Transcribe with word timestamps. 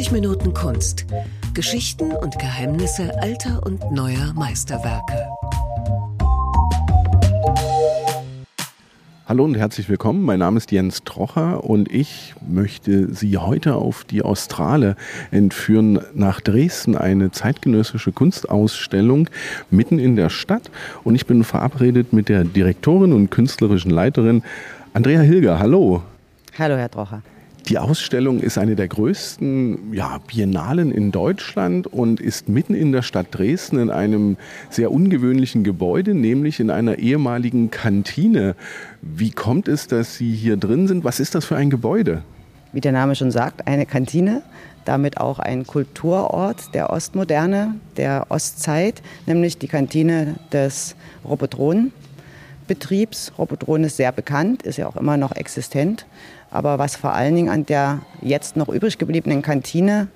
90 0.00 0.12
Minuten 0.12 0.54
Kunst. 0.54 1.04
Geschichten 1.52 2.12
und 2.12 2.38
Geheimnisse 2.38 3.20
alter 3.20 3.60
und 3.66 3.92
neuer 3.92 4.32
Meisterwerke. 4.34 5.28
Hallo 9.26 9.44
und 9.44 9.56
herzlich 9.56 9.90
willkommen. 9.90 10.22
Mein 10.22 10.38
Name 10.38 10.56
ist 10.56 10.72
Jens 10.72 11.04
Trocher 11.04 11.64
und 11.64 11.92
ich 11.92 12.34
möchte 12.40 13.12
Sie 13.12 13.36
heute 13.36 13.74
auf 13.74 14.04
die 14.04 14.22
Australe 14.22 14.96
entführen 15.32 16.00
nach 16.14 16.40
Dresden, 16.40 16.96
eine 16.96 17.30
zeitgenössische 17.30 18.10
Kunstausstellung 18.10 19.28
mitten 19.68 19.98
in 19.98 20.16
der 20.16 20.30
Stadt. 20.30 20.70
Und 21.04 21.14
ich 21.14 21.26
bin 21.26 21.44
verabredet 21.44 22.14
mit 22.14 22.30
der 22.30 22.44
Direktorin 22.44 23.12
und 23.12 23.28
künstlerischen 23.30 23.90
Leiterin 23.90 24.44
Andrea 24.94 25.20
Hilger. 25.20 25.58
Hallo. 25.58 26.02
Hallo, 26.58 26.76
Herr 26.76 26.90
Trocher. 26.90 27.20
Die 27.68 27.78
Ausstellung 27.78 28.40
ist 28.40 28.58
eine 28.58 28.74
der 28.74 28.88
größten 28.88 29.92
ja, 29.92 30.18
Biennalen 30.26 30.90
in 30.90 31.12
Deutschland 31.12 31.86
und 31.86 32.20
ist 32.20 32.48
mitten 32.48 32.74
in 32.74 32.90
der 32.90 33.02
Stadt 33.02 33.26
Dresden 33.30 33.78
in 33.78 33.90
einem 33.90 34.36
sehr 34.70 34.90
ungewöhnlichen 34.90 35.62
Gebäude, 35.62 36.14
nämlich 36.14 36.58
in 36.58 36.70
einer 36.70 36.98
ehemaligen 36.98 37.70
Kantine. 37.70 38.56
Wie 39.02 39.30
kommt 39.30 39.68
es, 39.68 39.86
dass 39.86 40.16
Sie 40.16 40.32
hier 40.32 40.56
drin 40.56 40.88
sind? 40.88 41.04
Was 41.04 41.20
ist 41.20 41.34
das 41.34 41.44
für 41.44 41.56
ein 41.56 41.70
Gebäude? 41.70 42.22
Wie 42.72 42.80
der 42.80 42.92
Name 42.92 43.14
schon 43.14 43.30
sagt, 43.30 43.66
eine 43.66 43.84
Kantine, 43.86 44.42
damit 44.84 45.18
auch 45.18 45.38
ein 45.38 45.66
Kulturort 45.66 46.74
der 46.74 46.90
Ostmoderne, 46.90 47.74
der 47.96 48.26
Ostzeit, 48.28 49.02
nämlich 49.26 49.58
die 49.58 49.68
Kantine 49.68 50.36
des 50.52 50.94
Robotronenbetriebs. 52.70 53.32
Robotron 53.36 53.84
ist 53.84 53.96
sehr 53.96 54.12
bekannt, 54.12 54.62
ist 54.62 54.78
ja 54.78 54.86
auch 54.86 54.96
immer 54.96 55.16
noch 55.16 55.32
existent. 55.32 56.06
Aber 56.50 56.78
was 56.78 56.96
vor 56.96 57.12
allen 57.12 57.34
Dingen 57.34 57.48
an 57.48 57.66
der 57.66 58.00
jetzt 58.22 58.56
noch 58.56 58.68
übrig 58.68 58.98
gebliebenen 58.98 59.42
Kantine 59.42 60.08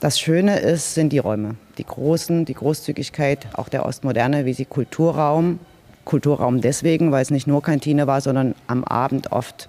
das 0.00 0.18
Schöne 0.18 0.58
ist, 0.58 0.94
sind 0.94 1.12
die 1.12 1.18
Räume. 1.18 1.56
Die 1.78 1.84
großen, 1.84 2.44
die 2.44 2.54
Großzügigkeit 2.54 3.46
auch 3.54 3.68
der 3.68 3.86
Ostmoderne, 3.86 4.44
wie 4.44 4.54
sie 4.54 4.64
Kulturraum, 4.64 5.58
Kulturraum 6.04 6.60
deswegen, 6.60 7.12
weil 7.12 7.22
es 7.22 7.30
nicht 7.30 7.46
nur 7.46 7.62
Kantine 7.62 8.06
war, 8.06 8.20
sondern 8.20 8.54
am 8.66 8.84
Abend 8.84 9.32
oft 9.32 9.68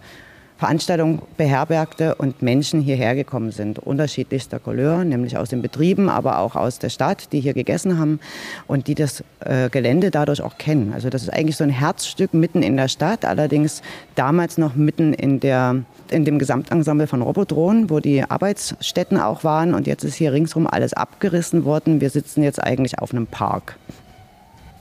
Veranstaltungen 0.57 1.21
beherbergte 1.35 2.15
und 2.15 2.41
Menschen 2.41 2.81
hierher 2.81 3.13
gekommen 3.13 3.51
sind, 3.51 3.79
unterschiedlichster 3.79 4.59
Couleur, 4.59 5.03
nämlich 5.03 5.37
aus 5.37 5.49
den 5.49 5.61
Betrieben, 5.61 6.07
aber 6.07 6.39
auch 6.39 6.55
aus 6.55 6.79
der 6.79 6.89
Stadt, 6.89 7.33
die 7.33 7.41
hier 7.41 7.53
gegessen 7.53 7.99
haben 7.99 8.19
und 8.67 8.87
die 8.87 8.95
das 8.95 9.23
äh, 9.41 9.69
Gelände 9.69 10.11
dadurch 10.11 10.41
auch 10.41 10.57
kennen. 10.57 10.93
Also 10.93 11.09
das 11.09 11.23
ist 11.23 11.29
eigentlich 11.29 11.57
so 11.57 11.65
ein 11.65 11.69
Herzstück 11.69 12.33
mitten 12.33 12.63
in 12.63 12.77
der 12.77 12.87
Stadt, 12.87 13.25
allerdings 13.25 13.81
damals 14.15 14.57
noch 14.57 14.75
mitten 14.75 15.13
in 15.13 15.41
der 15.41 15.83
in 16.11 16.23
dem 16.23 16.39
Gesamtensemble 16.39 17.07
von 17.07 17.21
Robodrohnen, 17.21 17.89
wo 17.89 17.99
die 17.99 18.23
Arbeitsstätten 18.23 19.17
auch 19.17 19.43
waren. 19.43 19.73
Und 19.73 19.87
jetzt 19.87 20.03
ist 20.03 20.15
hier 20.15 20.33
ringsherum 20.33 20.67
alles 20.67 20.93
abgerissen 20.93 21.65
worden. 21.65 21.99
Wir 21.99 22.09
sitzen 22.09 22.43
jetzt 22.43 22.61
eigentlich 22.61 22.99
auf 22.99 23.11
einem 23.11 23.27
Park. 23.27 23.77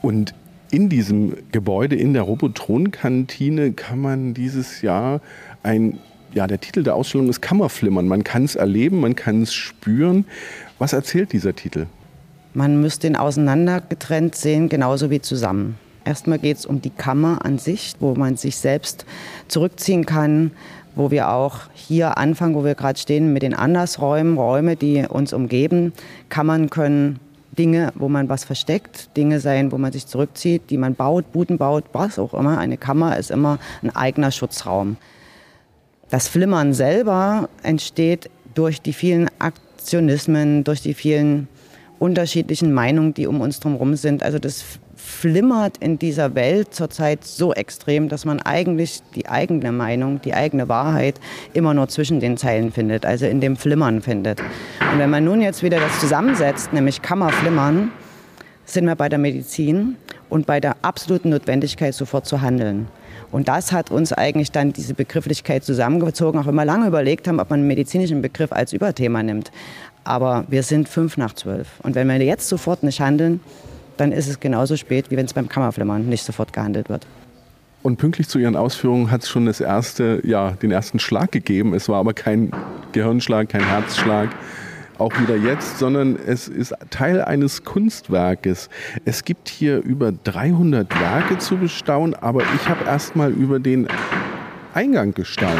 Und 0.02 0.34
in 0.70 0.88
diesem 0.88 1.36
Gebäude, 1.52 1.96
in 1.96 2.14
der 2.14 2.22
Robotron-Kantine, 2.22 3.72
kann 3.72 4.00
man 4.00 4.34
dieses 4.34 4.82
Jahr 4.82 5.20
ein, 5.64 5.98
ja, 6.32 6.46
der 6.46 6.60
Titel 6.60 6.82
der 6.82 6.94
Ausstellung 6.94 7.28
ist 7.28 7.40
Kammerflimmern. 7.40 8.06
Man 8.06 8.22
kann 8.22 8.44
es 8.44 8.54
erleben, 8.54 9.00
man 9.00 9.16
kann 9.16 9.42
es 9.42 9.52
spüren. 9.52 10.24
Was 10.78 10.92
erzählt 10.92 11.32
dieser 11.32 11.54
Titel? 11.54 11.86
Man 12.52 12.80
müsste 12.80 13.08
ihn 13.08 13.16
auseinandergetrennt 13.16 14.36
sehen, 14.36 14.68
genauso 14.68 15.10
wie 15.10 15.20
zusammen. 15.20 15.76
Erstmal 16.04 16.38
geht 16.38 16.58
es 16.58 16.66
um 16.66 16.82
die 16.82 16.90
Kammer 16.90 17.44
an 17.44 17.58
sich, 17.58 17.94
wo 17.98 18.14
man 18.14 18.36
sich 18.36 18.56
selbst 18.56 19.06
zurückziehen 19.48 20.04
kann, 20.04 20.52
wo 20.94 21.10
wir 21.10 21.30
auch 21.30 21.62
hier 21.72 22.18
anfangen, 22.18 22.54
wo 22.54 22.64
wir 22.64 22.74
gerade 22.74 22.98
stehen, 22.98 23.32
mit 23.32 23.42
den 23.42 23.54
Andersräumen, 23.54 24.36
Räume, 24.36 24.76
die 24.76 25.04
uns 25.08 25.32
umgeben. 25.32 25.92
Kammern 26.28 26.70
können 26.70 27.18
Dinge, 27.58 27.92
wo 27.94 28.08
man 28.08 28.28
was 28.28 28.44
versteckt, 28.44 29.16
Dinge 29.16 29.40
sein, 29.40 29.72
wo 29.72 29.78
man 29.78 29.92
sich 29.92 30.06
zurückzieht, 30.06 30.70
die 30.70 30.76
man 30.76 30.94
baut, 30.94 31.32
Buden 31.32 31.58
baut, 31.58 31.84
was 31.92 32.18
auch 32.18 32.34
immer. 32.34 32.58
Eine 32.58 32.76
Kammer 32.76 33.16
ist 33.16 33.30
immer 33.30 33.58
ein 33.82 33.94
eigener 33.94 34.30
Schutzraum. 34.30 34.96
Das 36.14 36.28
Flimmern 36.28 36.74
selber 36.74 37.48
entsteht 37.64 38.30
durch 38.54 38.80
die 38.80 38.92
vielen 38.92 39.28
Aktionismen, 39.40 40.62
durch 40.62 40.80
die 40.80 40.94
vielen 40.94 41.48
unterschiedlichen 41.98 42.72
Meinungen, 42.72 43.14
die 43.14 43.26
um 43.26 43.40
uns 43.40 43.58
herum 43.64 43.96
sind. 43.96 44.22
Also 44.22 44.38
das 44.38 44.64
flimmert 44.94 45.78
in 45.78 45.98
dieser 45.98 46.36
Welt 46.36 46.72
zurzeit 46.72 47.24
so 47.24 47.52
extrem, 47.52 48.08
dass 48.08 48.24
man 48.24 48.40
eigentlich 48.40 49.00
die 49.16 49.28
eigene 49.28 49.72
Meinung, 49.72 50.22
die 50.22 50.34
eigene 50.34 50.68
Wahrheit 50.68 51.18
immer 51.52 51.74
nur 51.74 51.88
zwischen 51.88 52.20
den 52.20 52.36
Zeilen 52.36 52.70
findet, 52.70 53.04
also 53.04 53.26
in 53.26 53.40
dem 53.40 53.56
Flimmern 53.56 54.00
findet. 54.00 54.40
Und 54.92 55.00
wenn 55.00 55.10
man 55.10 55.24
nun 55.24 55.40
jetzt 55.40 55.64
wieder 55.64 55.80
das 55.80 55.98
zusammensetzt, 55.98 56.72
nämlich 56.72 57.02
Kammerflimmern, 57.02 57.90
sind 58.66 58.84
wir 58.84 58.94
bei 58.94 59.08
der 59.08 59.18
Medizin 59.18 59.96
und 60.28 60.46
bei 60.46 60.60
der 60.60 60.76
absoluten 60.82 61.30
Notwendigkeit, 61.30 61.92
sofort 61.92 62.24
zu 62.24 62.40
handeln. 62.40 62.86
Und 63.34 63.48
das 63.48 63.72
hat 63.72 63.90
uns 63.90 64.12
eigentlich 64.12 64.52
dann 64.52 64.72
diese 64.72 64.94
Begrifflichkeit 64.94 65.64
zusammengezogen, 65.64 66.38
auch 66.38 66.46
wenn 66.46 66.54
wir 66.54 66.64
lange 66.64 66.86
überlegt 66.86 67.26
haben, 67.26 67.40
ob 67.40 67.50
man 67.50 67.58
einen 67.58 67.66
medizinischen 67.66 68.22
Begriff 68.22 68.52
als 68.52 68.72
Überthema 68.72 69.24
nimmt. 69.24 69.50
Aber 70.04 70.44
wir 70.46 70.62
sind 70.62 70.88
fünf 70.88 71.16
nach 71.16 71.32
zwölf. 71.32 71.66
Und 71.82 71.96
wenn 71.96 72.06
wir 72.06 72.16
jetzt 72.18 72.48
sofort 72.48 72.84
nicht 72.84 73.00
handeln, 73.00 73.40
dann 73.96 74.12
ist 74.12 74.28
es 74.28 74.38
genauso 74.38 74.76
spät, 74.76 75.10
wie 75.10 75.16
wenn 75.16 75.26
es 75.26 75.32
beim 75.32 75.48
Kammerflimmern 75.48 76.08
nicht 76.08 76.22
sofort 76.22 76.52
gehandelt 76.52 76.88
wird. 76.88 77.08
Und 77.82 77.96
pünktlich 77.96 78.28
zu 78.28 78.38
Ihren 78.38 78.54
Ausführungen 78.54 79.10
hat 79.10 79.24
es 79.24 79.28
schon 79.28 79.46
das 79.46 79.60
erste, 79.60 80.20
ja, 80.22 80.52
den 80.52 80.70
ersten 80.70 81.00
Schlag 81.00 81.32
gegeben. 81.32 81.74
Es 81.74 81.88
war 81.88 81.98
aber 81.98 82.14
kein 82.14 82.52
Gehirnschlag, 82.92 83.48
kein 83.48 83.66
Herzschlag, 83.66 84.30
auch 84.98 85.12
wieder 85.20 85.36
jetzt, 85.36 85.78
sondern 85.78 86.16
es 86.16 86.48
ist 86.48 86.74
Teil 86.90 87.22
eines 87.22 87.64
Kunstwerkes. 87.64 88.68
Es 89.04 89.24
gibt 89.24 89.48
hier 89.48 89.82
über 89.82 90.12
300 90.12 91.00
Werke 91.00 91.38
zu 91.38 91.56
bestaunen, 91.56 92.14
aber 92.14 92.42
ich 92.42 92.68
habe 92.68 92.84
erst 92.84 93.16
mal 93.16 93.32
über 93.32 93.58
den 93.58 93.88
Eingang 94.72 95.14
gestaunt. 95.14 95.52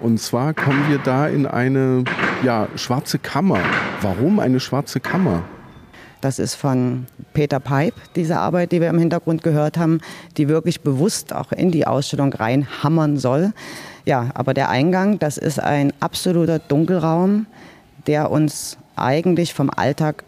Und 0.00 0.20
zwar 0.20 0.52
kommen 0.52 0.88
wir 0.88 0.98
da 0.98 1.26
in 1.26 1.46
eine 1.46 2.04
ja, 2.44 2.68
schwarze 2.76 3.18
Kammer. 3.18 3.60
Warum 4.02 4.40
eine 4.40 4.60
schwarze 4.60 5.00
Kammer? 5.00 5.42
Das 6.20 6.38
ist 6.38 6.54
von 6.54 7.06
Peter 7.34 7.60
Peip, 7.60 7.94
diese 8.14 8.38
Arbeit, 8.38 8.72
die 8.72 8.80
wir 8.80 8.88
im 8.88 8.98
Hintergrund 8.98 9.42
gehört 9.42 9.78
haben, 9.78 10.00
die 10.36 10.48
wirklich 10.48 10.80
bewusst 10.80 11.32
auch 11.32 11.52
in 11.52 11.70
die 11.70 11.86
Ausstellung 11.86 12.32
reinhammern 12.32 13.16
soll. 13.16 13.52
Ja, 14.04 14.30
aber 14.34 14.54
der 14.54 14.70
Eingang, 14.70 15.18
das 15.18 15.36
ist 15.36 15.60
ein 15.60 15.92
absoluter 16.00 16.58
Dunkelraum, 16.58 17.46
der 18.06 18.30
uns 18.30 18.78
eigentlich 18.96 19.54
vom 19.54 19.70
Alltag 19.70 20.24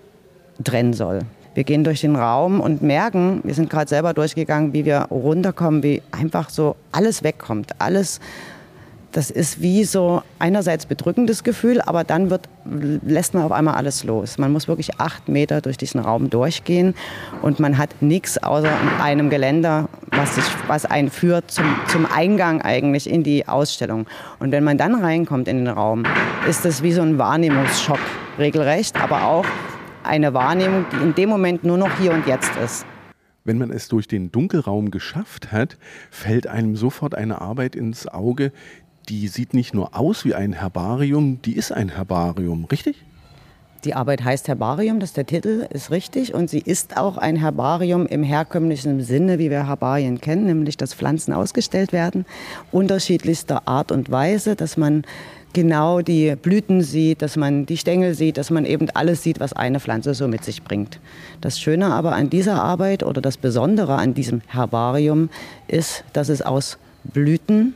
trennen 0.65 0.93
soll. 0.93 1.21
Wir 1.55 1.65
gehen 1.65 1.83
durch 1.83 2.00
den 2.00 2.15
Raum 2.15 2.61
und 2.61 2.83
merken, 2.83 3.41
wir 3.43 3.55
sind 3.55 3.71
gerade 3.71 3.89
selber 3.89 4.15
durchgegangen, 4.15 4.72
wie 4.72 4.84
wir 4.84 5.06
runterkommen, 5.11 5.83
wie 5.83 6.03
einfach 6.12 6.50
so 6.50 6.77
alles 6.93 7.25
wegkommt, 7.25 7.72
alles 7.81 8.21
das 9.12 9.30
ist 9.30 9.62
wie 9.62 9.84
so 9.84 10.22
einerseits 10.38 10.84
bedrückendes 10.86 11.42
Gefühl, 11.42 11.80
aber 11.80 12.04
dann 12.04 12.30
wird, 12.30 12.48
lässt 12.64 13.32
man 13.34 13.42
auf 13.42 13.52
einmal 13.52 13.74
alles 13.74 14.04
los. 14.04 14.36
Man 14.36 14.52
muss 14.52 14.69
wirklich 14.69 15.00
acht 15.00 15.28
Meter 15.28 15.60
durch 15.60 15.78
diesen 15.78 16.00
Raum 16.00 16.28
durchgehen 16.28 16.94
und 17.41 17.58
man 17.58 17.78
hat 17.78 18.02
nichts 18.02 18.42
außer 18.42 18.70
einem 19.02 19.30
Geländer, 19.30 19.88
was, 20.10 20.34
sich, 20.34 20.44
was 20.66 20.84
einen 20.84 21.10
führt 21.10 21.50
zum, 21.50 21.64
zum 21.88 22.06
Eingang 22.06 22.60
eigentlich 22.60 23.08
in 23.08 23.22
die 23.22 23.48
Ausstellung. 23.48 24.06
Und 24.38 24.52
wenn 24.52 24.64
man 24.64 24.76
dann 24.76 24.94
reinkommt 24.94 25.48
in 25.48 25.64
den 25.64 25.69
Raum, 25.69 26.04
ist 26.48 26.64
das 26.64 26.82
wie 26.82 26.92
so 26.92 27.02
ein 27.02 27.19
Wahrnehmungsschock 27.19 28.00
regelrecht, 28.38 29.00
aber 29.00 29.25
auch 29.25 29.46
eine 30.04 30.34
Wahrnehmung, 30.34 30.84
die 30.92 31.02
in 31.02 31.14
dem 31.14 31.28
Moment 31.28 31.64
nur 31.64 31.78
noch 31.78 31.98
hier 31.98 32.12
und 32.12 32.26
jetzt 32.26 32.52
ist. 32.62 32.84
Wenn 33.44 33.56
man 33.56 33.70
es 33.70 33.88
durch 33.88 34.06
den 34.06 34.30
Dunkelraum 34.30 34.90
geschafft 34.90 35.52
hat, 35.52 35.78
fällt 36.10 36.46
einem 36.46 36.76
sofort 36.76 37.14
eine 37.14 37.40
Arbeit 37.40 37.76
ins 37.76 38.06
Auge, 38.06 38.52
die 39.08 39.28
sieht 39.28 39.55
nicht 39.55 39.75
nur 39.75 39.96
aus 39.96 40.25
wie 40.25 40.34
ein 40.34 40.52
Herbarium, 40.52 41.40
die 41.43 41.56
ist 41.56 41.72
ein 41.72 41.88
Herbarium, 41.88 42.64
richtig? 42.66 43.05
Die 43.84 43.94
Arbeit 43.94 44.25
heißt 44.25 44.49
Herbarium, 44.49 44.99
das 44.99 45.10
ist 45.10 45.16
der 45.16 45.26
Titel, 45.26 45.66
ist 45.70 45.93
richtig. 45.93 46.34
Und 46.34 46.50
sie 46.50 46.58
ist 46.58 46.96
auch 46.96 47.16
ein 47.16 47.37
Herbarium 47.37 48.06
im 48.06 48.25
herkömmlichen 48.25 49.00
Sinne, 49.02 49.38
wie 49.38 49.50
wir 49.50 49.69
Herbarien 49.69 50.20
kennen, 50.20 50.46
nämlich 50.46 50.76
dass 50.76 50.94
Pflanzen 50.94 51.32
ausgestellt 51.32 51.93
werden, 51.93 52.26
unterschiedlichster 52.72 53.69
Art 53.69 53.93
und 53.93 54.10
Weise, 54.10 54.56
dass 54.56 54.76
man 54.76 55.05
genau 55.52 56.00
die 56.00 56.34
Blüten 56.34 56.82
sieht, 56.82 57.22
dass 57.22 57.37
man 57.37 57.66
die 57.66 57.76
Stängel 57.76 58.14
sieht, 58.14 58.37
dass 58.37 58.50
man 58.50 58.64
eben 58.64 58.90
alles 58.90 59.22
sieht, 59.22 59.38
was 59.38 59.52
eine 59.52 59.78
Pflanze 59.78 60.12
so 60.12 60.26
mit 60.26 60.44
sich 60.44 60.64
bringt. 60.64 60.99
Das 61.40 61.61
Schöne 61.61 61.87
aber 61.87 62.14
an 62.14 62.31
dieser 62.31 62.61
Arbeit 62.61 63.04
oder 63.04 63.20
das 63.20 63.37
Besondere 63.37 63.94
an 63.94 64.12
diesem 64.12 64.43
Herbarium 64.49 65.31
ist, 65.69 66.04
dass 66.12 66.28
es 66.28 66.43
aus 66.43 66.78
Blüten 67.04 67.75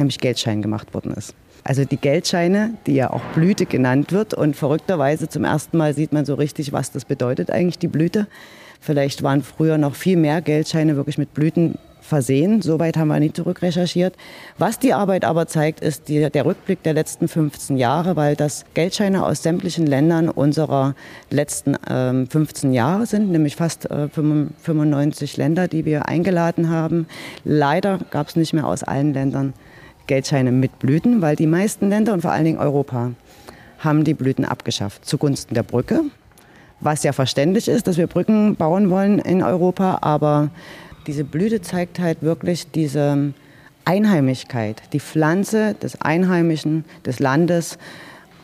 nämlich 0.00 0.18
Geldschein 0.18 0.62
gemacht 0.62 0.92
worden 0.94 1.14
ist. 1.14 1.34
Also 1.62 1.84
die 1.84 1.96
Geldscheine, 1.96 2.74
die 2.86 2.94
ja 2.94 3.10
auch 3.10 3.22
Blüte 3.34 3.66
genannt 3.66 4.12
wird. 4.12 4.34
Und 4.34 4.56
verrückterweise 4.56 5.28
zum 5.28 5.44
ersten 5.44 5.76
Mal 5.76 5.94
sieht 5.94 6.12
man 6.12 6.24
so 6.24 6.34
richtig, 6.34 6.72
was 6.72 6.90
das 6.90 7.04
bedeutet 7.04 7.50
eigentlich, 7.50 7.78
die 7.78 7.88
Blüte. 7.88 8.26
Vielleicht 8.80 9.22
waren 9.22 9.42
früher 9.42 9.76
noch 9.76 9.94
viel 9.94 10.16
mehr 10.16 10.40
Geldscheine 10.40 10.96
wirklich 10.96 11.18
mit 11.18 11.34
Blüten 11.34 11.78
versehen. 12.00 12.62
Soweit 12.62 12.96
haben 12.96 13.08
wir 13.08 13.20
nicht 13.20 13.36
zurückrecherchiert. 13.36 14.16
Was 14.58 14.78
die 14.78 14.94
Arbeit 14.94 15.24
aber 15.24 15.46
zeigt, 15.46 15.80
ist 15.80 16.08
die, 16.08 16.30
der 16.30 16.46
Rückblick 16.46 16.82
der 16.82 16.94
letzten 16.94 17.28
15 17.28 17.76
Jahre, 17.76 18.16
weil 18.16 18.36
das 18.36 18.64
Geldscheine 18.74 19.24
aus 19.24 19.42
sämtlichen 19.42 19.86
Ländern 19.86 20.28
unserer 20.28 20.94
letzten 21.30 21.74
äh, 21.74 22.26
15 22.26 22.72
Jahre 22.72 23.04
sind, 23.06 23.30
nämlich 23.30 23.54
fast 23.54 23.90
äh, 23.90 24.08
95 24.08 25.36
Länder, 25.36 25.68
die 25.68 25.84
wir 25.84 26.08
eingeladen 26.08 26.70
haben. 26.70 27.06
Leider 27.44 28.00
gab 28.10 28.28
es 28.28 28.36
nicht 28.36 28.54
mehr 28.54 28.66
aus 28.66 28.82
allen 28.82 29.12
Ländern 29.12 29.52
Geldscheine 30.10 30.50
mit 30.50 30.80
Blüten, 30.80 31.22
weil 31.22 31.36
die 31.36 31.46
meisten 31.46 31.88
Länder 31.88 32.12
und 32.12 32.22
vor 32.22 32.32
allen 32.32 32.44
Dingen 32.44 32.58
Europa 32.58 33.12
haben 33.78 34.02
die 34.02 34.14
Blüten 34.14 34.44
abgeschafft 34.44 35.06
zugunsten 35.06 35.54
der 35.54 35.62
Brücke, 35.62 36.02
was 36.80 37.04
ja 37.04 37.12
verständlich 37.12 37.68
ist, 37.68 37.86
dass 37.86 37.96
wir 37.96 38.08
Brücken 38.08 38.56
bauen 38.56 38.90
wollen 38.90 39.20
in 39.20 39.40
Europa, 39.40 39.98
aber 40.02 40.50
diese 41.06 41.22
Blüte 41.22 41.62
zeigt 41.62 42.00
halt 42.00 42.22
wirklich 42.22 42.72
diese 42.72 43.34
Einheimigkeit, 43.84 44.82
die 44.92 44.98
Pflanze 44.98 45.74
des 45.74 46.00
Einheimischen, 46.00 46.84
des 47.06 47.20
Landes 47.20 47.78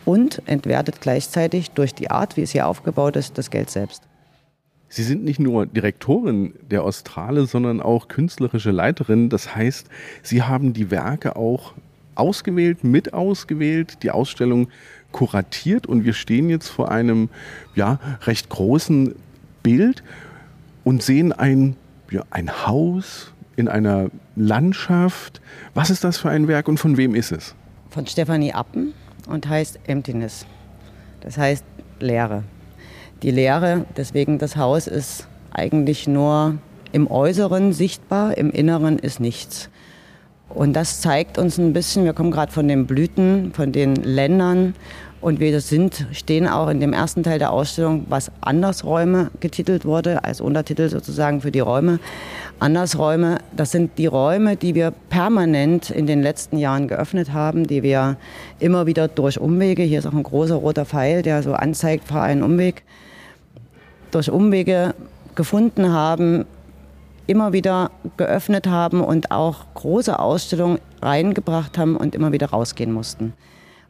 und 0.05 0.43
entwertet 0.47 1.01
gleichzeitig 1.01 1.73
durch 1.73 1.97
die 1.97 2.13
Art, 2.13 2.37
wie 2.37 2.43
es 2.43 2.53
hier 2.53 2.69
aufgebaut 2.69 3.17
ist, 3.17 3.39
das 3.39 3.51
Geld 3.51 3.71
selbst. 3.71 4.05
Sie 4.89 5.03
sind 5.03 5.25
nicht 5.25 5.41
nur 5.41 5.67
Direktorin 5.67 6.55
der 6.71 6.85
Australe, 6.85 7.47
sondern 7.47 7.81
auch 7.81 8.09
künstlerische 8.09 8.71
Leiterin. 8.71 9.29
Das 9.29 9.55
heißt, 9.55 9.89
Sie 10.23 10.43
haben 10.43 10.73
die 10.73 10.91
Werke 10.91 11.37
auch 11.37 11.75
ausgewählt, 12.15 12.85
mit 12.85 13.13
ausgewählt, 13.13 14.03
die 14.03 14.11
Ausstellung 14.11 14.69
kuratiert 15.13 15.87
und 15.87 16.05
wir 16.05 16.13
stehen 16.13 16.49
jetzt 16.49 16.69
vor 16.69 16.91
einem 16.91 17.29
ja, 17.75 17.99
recht 18.23 18.49
großen 18.49 19.15
Bild 19.63 20.03
und 20.85 21.03
sehen 21.03 21.33
ein, 21.33 21.77
ja, 22.11 22.23
ein 22.31 22.67
Haus 22.67 23.33
in 23.57 23.69
einer 23.69 24.11
Landschaft. 24.37 25.41
Was 25.75 25.91
ist 25.91 26.05
das 26.05 26.19
für 26.19 26.31
ein 26.31 26.49
Werk 26.49 26.69
und 26.69 26.79
von 26.79 26.97
wem 26.97 27.15
ist 27.15 27.33
es? 27.33 27.55
Von 27.91 28.07
Stefanie 28.07 28.53
Appen 28.53 28.93
und 29.29 29.49
heißt 29.49 29.81
Emptiness. 29.87 30.47
Das 31.21 31.39
heißt 31.39 31.65
Leere. 31.99 32.45
Die 33.27 33.33
Leere, 33.33 33.87
deswegen 33.97 34.39
das 34.39 34.57
Haus 34.57 34.87
ist 34.87 35.27
eigentlich 35.51 36.07
nur 36.07 36.59
im 36.93 37.11
Äußeren 37.11 37.73
sichtbar, 37.73 38.39
im 38.39 38.53
Inneren 38.53 39.01
ist 39.01 39.19
nichts. 39.19 39.69
Und 40.49 40.75
das 40.75 41.01
zeigt 41.01 41.37
uns 41.37 41.59
ein 41.59 41.73
bisschen, 41.73 42.05
wir 42.05 42.13
kommen 42.13 42.31
gerade 42.31 42.53
von 42.53 42.69
den 42.69 42.87
Blüten, 42.87 43.53
von 43.53 43.73
den 43.73 43.97
Ländern 43.97 44.77
und 45.21 45.41
wir 45.41 45.61
sind, 45.61 46.07
stehen 46.13 46.47
auch 46.47 46.69
in 46.69 46.79
dem 46.79 46.93
ersten 46.93 47.25
Teil 47.25 47.41
der 47.41 47.51
Ausstellung, 47.51 48.07
was 48.09 48.31
Andersräume 48.43 49.33
getitelt 49.41 49.85
wurde, 49.85 50.23
als 50.23 50.41
Untertitel 50.41 50.89
sozusagen 50.89 51.41
für 51.41 51.51
die 51.51 51.59
Räume. 51.59 51.99
Andersräume, 52.61 53.39
das 53.57 53.73
sind 53.73 53.99
die 53.99 54.07
Räume, 54.07 54.55
die 54.55 54.77
wir 54.77 54.93
permanent 55.11 55.91
in 55.91 56.07
den 56.07 56.23
letzten 56.23 56.59
Jahren 56.59 56.87
geöffnet 56.87 57.33
haben, 57.33 57.67
die 57.67 57.83
wir 57.83 58.19
immer 58.61 58.87
wieder 58.87 59.09
durch 59.09 59.41
Umwege, 59.41 59.83
hier 59.83 59.99
ist 59.99 60.07
auch 60.07 60.15
ein 60.15 60.23
großer 60.23 60.55
roter 60.55 60.85
Pfeil, 60.85 61.23
der 61.23 61.43
so 61.43 61.55
anzeigt, 61.55 62.07
fahr 62.07 62.23
einen 62.23 62.45
Umweg, 62.45 62.85
durch 64.17 64.31
Umwege 64.31 64.95
gefunden 65.35 65.93
haben, 65.93 66.47
immer 67.27 67.53
wieder 67.53 67.91
geöffnet 68.17 68.67
haben 68.67 69.03
und 69.03 69.31
auch 69.31 69.67
große 69.75 70.19
Ausstellungen 70.19 70.79
reingebracht 71.03 71.77
haben 71.77 71.97
und 71.99 72.15
immer 72.15 72.33
wieder 72.33 72.49
rausgehen 72.49 72.93
mussten. 72.93 73.35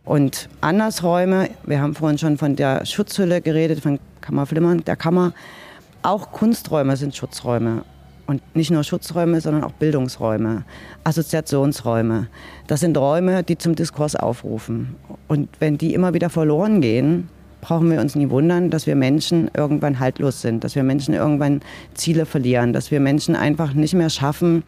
Und 0.04 0.48
Andersräume, 0.60 1.50
wir 1.64 1.80
haben 1.80 1.94
vorhin 1.94 2.18
schon 2.18 2.38
von 2.38 2.56
der 2.56 2.84
Schutzhülle 2.84 3.40
geredet, 3.40 3.80
von 3.80 4.00
Kammerflimmern, 4.20 4.84
der 4.84 4.96
Kammer. 4.96 5.32
Auch 6.02 6.32
Kunsträume 6.32 6.96
sind 6.96 7.14
Schutzräume. 7.14 7.84
Und 8.26 8.42
nicht 8.56 8.72
nur 8.72 8.82
Schutzräume, 8.82 9.40
sondern 9.40 9.62
auch 9.62 9.72
Bildungsräume, 9.72 10.64
Assoziationsräume. 11.04 12.26
Das 12.66 12.80
sind 12.80 12.98
Räume, 12.98 13.44
die 13.44 13.56
zum 13.56 13.76
Diskurs 13.76 14.16
aufrufen. 14.16 14.96
Und 15.28 15.48
wenn 15.60 15.78
die 15.78 15.94
immer 15.94 16.14
wieder 16.14 16.30
verloren 16.30 16.80
gehen, 16.80 17.28
brauchen 17.66 17.90
wir 17.90 18.00
uns 18.00 18.14
nie 18.14 18.30
wundern, 18.30 18.70
dass 18.70 18.86
wir 18.86 18.94
Menschen 18.94 19.50
irgendwann 19.52 19.98
haltlos 19.98 20.40
sind, 20.40 20.62
dass 20.62 20.76
wir 20.76 20.84
Menschen 20.84 21.14
irgendwann 21.14 21.62
Ziele 21.94 22.24
verlieren, 22.24 22.72
dass 22.72 22.92
wir 22.92 23.00
Menschen 23.00 23.34
einfach 23.34 23.74
nicht 23.74 23.92
mehr 23.92 24.08
schaffen, 24.08 24.62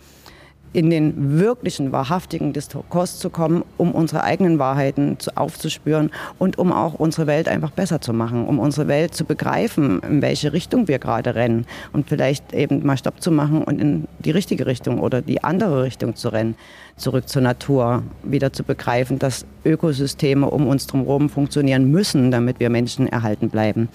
in 0.73 0.91
den 0.91 1.39
wirklichen, 1.39 1.93
wahrhaftigen 1.93 2.53
Diskurs 2.53 3.19
zu 3.19 3.31
kommen, 3.31 3.65
um 3.77 3.93
unsere 3.93 4.23
eigenen 4.23 4.59
Wahrheiten 4.59 5.17
aufzuspüren 5.35 6.11
und 6.39 6.59
um 6.59 6.73
auch 6.73 6.95
unsere 6.95 7.27
Welt 7.27 7.49
einfach 7.49 7.71
besser 7.71 8.01
zu 8.01 8.13
machen, 8.13 8.47
um 8.47 8.59
unsere 8.59 8.89
Welt 8.89 9.15
zu 9.15 9.25
begreifen, 9.25 10.01
in 10.01 10.23
welche 10.23 10.53
Richtung 10.53 10.89
wir 10.89 10.99
gerade 10.99 11.35
rennen 11.35 11.67
und 11.93 12.09
vielleicht 12.09 12.53
eben 12.53 12.85
mal 12.85 12.99
Stopp 12.99 13.23
zu 13.23 13.31
machen 13.31 13.63
und 13.63 13.81
in 13.81 14.09
die 14.19 14.31
richtige 14.31 14.67
Richtung 14.67 15.01
oder 15.01 15.23
die 15.23 15.43
andere 15.43 15.85
Richtung 15.85 16.17
zu 16.17 16.29
rennen, 16.29 16.55
zurück 16.97 17.29
zur 17.29 17.43
Natur, 17.43 18.03
wieder 18.23 18.53
zu 18.53 18.65
begreifen, 18.65 19.19
dass 19.19 19.47
Ökosysteme 19.65 20.51
um 20.51 20.67
uns 20.67 20.87
drumherum 20.87 21.29
funktionieren 21.31 21.91
müssen, 21.91 22.31
damit 22.31 22.61
wir 22.61 22.71
Menschen 22.71 23.07
erhalten 23.07 23.49
bleiben. 23.49 23.89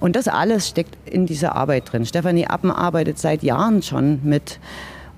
Und 0.00 0.16
das 0.16 0.28
alles 0.28 0.68
steckt 0.68 0.96
in 1.06 1.26
dieser 1.26 1.54
Arbeit 1.54 1.92
drin. 1.92 2.04
Stefanie 2.04 2.46
Appen 2.46 2.70
arbeitet 2.70 3.18
seit 3.18 3.42
Jahren 3.42 3.82
schon 3.82 4.20
mit 4.24 4.58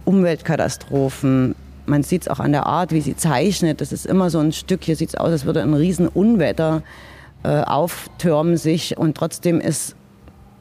Umweltkatastrophen. 0.09 1.55
Man 1.85 2.03
sieht 2.03 2.23
es 2.23 2.29
auch 2.29 2.41
an 2.41 2.53
der 2.53 2.65
Art, 2.65 2.93
wie 2.93 3.03
sie 3.03 3.15
zeichnet. 3.15 3.83
Das 3.83 3.93
ist 3.93 4.07
immer 4.07 4.31
so 4.31 4.39
ein 4.39 4.53
Stück. 4.53 4.85
Hier 4.85 4.97
sieht 4.97 5.11
es 5.11 5.15
aus, 5.15 5.31
als 5.31 5.45
würde 5.45 5.63
ein 5.63 5.75
Riesenunwetter 5.75 6.83
äh, 7.45 7.61
auftürmen 7.61 8.57
sich 8.57 8.97
und 8.97 9.17
trotzdem 9.17 9.61
ist 9.61 9.95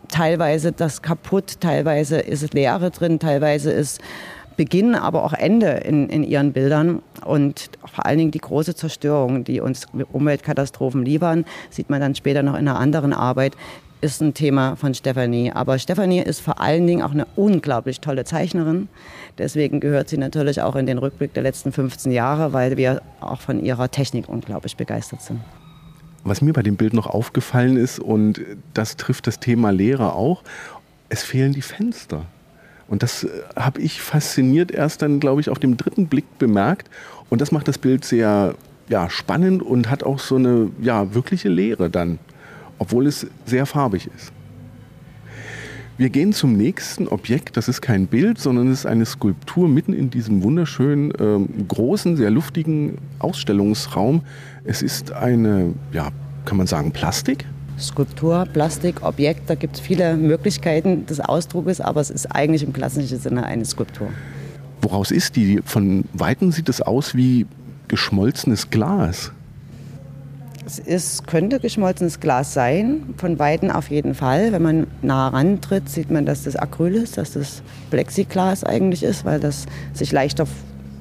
teilweise 0.10 0.74
das 0.74 1.02
kaputt, 1.02 1.60
teilweise 1.62 2.18
ist 2.18 2.54
Leere 2.54 2.92
drin, 2.92 3.20
teilweise 3.20 3.72
ist 3.72 4.02
Beginn, 4.58 4.96
aber 4.96 5.24
auch 5.24 5.34
Ende 5.34 5.68
in, 5.68 6.10
in 6.10 6.24
ihren 6.24 6.52
Bildern 6.52 7.02
und 7.24 7.70
vor 7.86 8.06
allen 8.06 8.18
Dingen 8.18 8.32
die 8.32 8.40
große 8.40 8.76
Zerstörung, 8.76 9.44
die 9.44 9.62
uns 9.62 9.86
Umweltkatastrophen 10.12 11.06
liefern, 11.06 11.46
sieht 11.70 11.90
man 11.90 12.02
dann 12.02 12.16
später 12.16 12.44
noch 12.44 12.54
in 12.54 12.68
einer 12.68 12.80
anderen 12.80 13.14
Arbeit, 13.14 13.54
ist 14.02 14.22
ein 14.22 14.34
Thema 14.34 14.76
von 14.76 14.94
Stefanie. 14.94 15.52
Aber 15.52 15.80
Stefanie 15.80 16.22
ist 16.22 16.40
vor 16.40 16.60
allen 16.62 16.86
Dingen 16.86 17.02
auch 17.02 17.12
eine 17.12 17.28
unglaublich 17.36 18.00
tolle 18.00 18.26
Zeichnerin. 18.26 18.88
Deswegen 19.38 19.80
gehört 19.80 20.10
sie 20.10 20.18
natürlich 20.18 20.62
auch 20.62 20.76
in 20.76 20.86
den 20.86 20.98
Rückblick 20.98 21.34
der 21.34 21.44
letzten 21.44 21.72
15 21.72 22.12
Jahre, 22.12 22.54
weil 22.54 22.78
wir 22.78 23.02
auch 23.20 23.42
von 23.42 23.64
ihrer 23.64 23.90
Technik 23.90 24.30
unglaublich 24.30 24.78
begeistert 24.78 25.22
sind. 25.22 25.40
Was 26.24 26.42
mir 26.42 26.54
bei 26.54 26.64
dem 26.64 26.76
Bild 26.76 26.94
noch 26.94 27.08
aufgefallen 27.08 27.78
ist, 27.78 28.00
und 28.00 28.42
das 28.74 28.98
trifft 28.98 29.28
das 29.28 29.40
Thema 29.40 29.72
Lehre 29.72 30.14
auch, 30.14 30.44
es 31.10 31.24
fehlen 31.24 31.54
die 31.54 31.62
Fenster. 31.62 32.26
Und 32.88 33.04
das 33.04 33.24
äh, 33.24 33.30
habe 33.56 33.82
ich 33.82 34.02
fasziniert 34.02 34.72
erst 34.72 35.02
dann, 35.02 35.20
glaube 35.20 35.42
ich, 35.42 35.50
auf 35.50 35.60
dem 35.60 35.78
dritten 35.78 36.08
Blick 36.08 36.38
bemerkt. 36.38 36.90
Und 37.30 37.42
das 37.42 37.52
macht 37.52 37.68
das 37.68 37.78
Bild 37.78 38.06
sehr 38.06 38.56
ja, 38.90 39.10
spannend 39.10 39.62
und 39.62 39.90
hat 39.90 40.04
auch 40.04 40.20
so 40.20 40.36
eine 40.36 40.72
ja, 40.82 41.14
wirkliche 41.14 41.50
Leere 41.50 41.90
dann 41.90 42.20
obwohl 42.80 43.08
es 43.08 43.28
sehr 43.46 43.66
farbig 43.66 44.10
ist. 44.16 44.32
Wir 46.00 46.12
gehen 46.12 46.32
zum 46.32 46.54
nächsten 46.54 47.08
Objekt. 47.08 47.58
Das 47.58 47.68
ist 47.68 47.82
kein 47.82 48.06
Bild, 48.06 48.38
sondern 48.38 48.72
es 48.72 48.82
ist 48.82 48.86
eine 48.86 49.06
Skulptur 49.06 49.68
mitten 49.68 49.94
in 49.94 50.12
diesem 50.12 50.44
wunderschönen, 50.44 51.10
äh, 51.12 51.64
großen, 51.68 52.16
sehr 52.18 52.30
luftigen 52.30 53.00
Ausstellungsraum. 53.18 54.22
Es 54.64 54.84
ist 54.84 55.12
eine, 55.12 55.74
ja, 55.92 56.10
kann 56.46 56.58
man 56.58 56.68
sagen, 56.68 56.92
Plastik? 56.92 57.46
Skulptur, 57.80 58.46
Plastik, 58.54 59.04
Objekt, 59.04 59.50
da 59.50 59.56
gibt 59.56 59.76
es 59.76 59.82
viele 59.82 60.16
Möglichkeiten 60.18 61.08
des 61.08 61.20
Ausdrucks, 61.20 61.82
aber 61.82 62.00
es 62.02 62.12
ist 62.12 62.28
eigentlich 62.28 62.62
im 62.62 62.74
klassischen 62.74 63.20
Sinne 63.20 63.46
eine 63.46 63.66
Skulptur. 63.66 64.10
Woraus 64.84 65.10
ist 65.10 65.36
die? 65.36 65.62
Von 65.66 66.06
Weitem 66.14 66.52
sieht 66.52 66.70
es 66.70 66.82
aus 66.82 67.16
wie 67.16 67.48
geschmolzenes 67.88 68.70
Glas. 68.70 69.32
Es 70.68 70.80
ist, 70.80 71.28
könnte 71.28 71.62
geschmolzenes 71.62 72.20
Glas 72.20 72.54
sein, 72.54 73.14
von 73.16 73.40
Weitem 73.40 73.72
auf 73.72 73.90
jeden 73.90 74.14
Fall. 74.14 74.52
Wenn 74.52 74.62
man 74.62 74.88
nah 75.02 75.30
rantritt, 75.30 75.88
sieht 75.88 76.12
man, 76.12 76.26
dass 76.26 76.44
das 76.44 76.58
Acryl 76.58 76.94
ist, 76.96 77.18
dass 77.18 77.32
das 77.32 77.64
Plexiglas 77.90 78.66
eigentlich 78.66 79.02
ist, 79.02 79.24
weil 79.24 79.40
das 79.40 79.66
sich 79.94 80.12
leichter, 80.12 80.46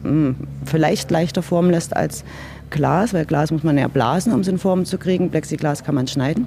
hm, 0.04 0.37
vielleicht 0.64 1.11
leichter 1.11 1.42
formen 1.42 1.73
lässt 1.73 1.96
als 1.96 2.23
Glas, 2.70 3.12
weil 3.12 3.25
Glas 3.25 3.50
muss 3.50 3.64
man 3.64 3.76
ja 3.76 3.88
blasen, 3.88 4.32
um 4.32 4.38
es 4.38 4.46
in 4.46 4.58
Form 4.58 4.85
zu 4.85 4.99
kriegen. 4.99 5.32
Plexiglas 5.32 5.82
kann 5.82 5.96
man 5.96 6.06
schneiden 6.06 6.46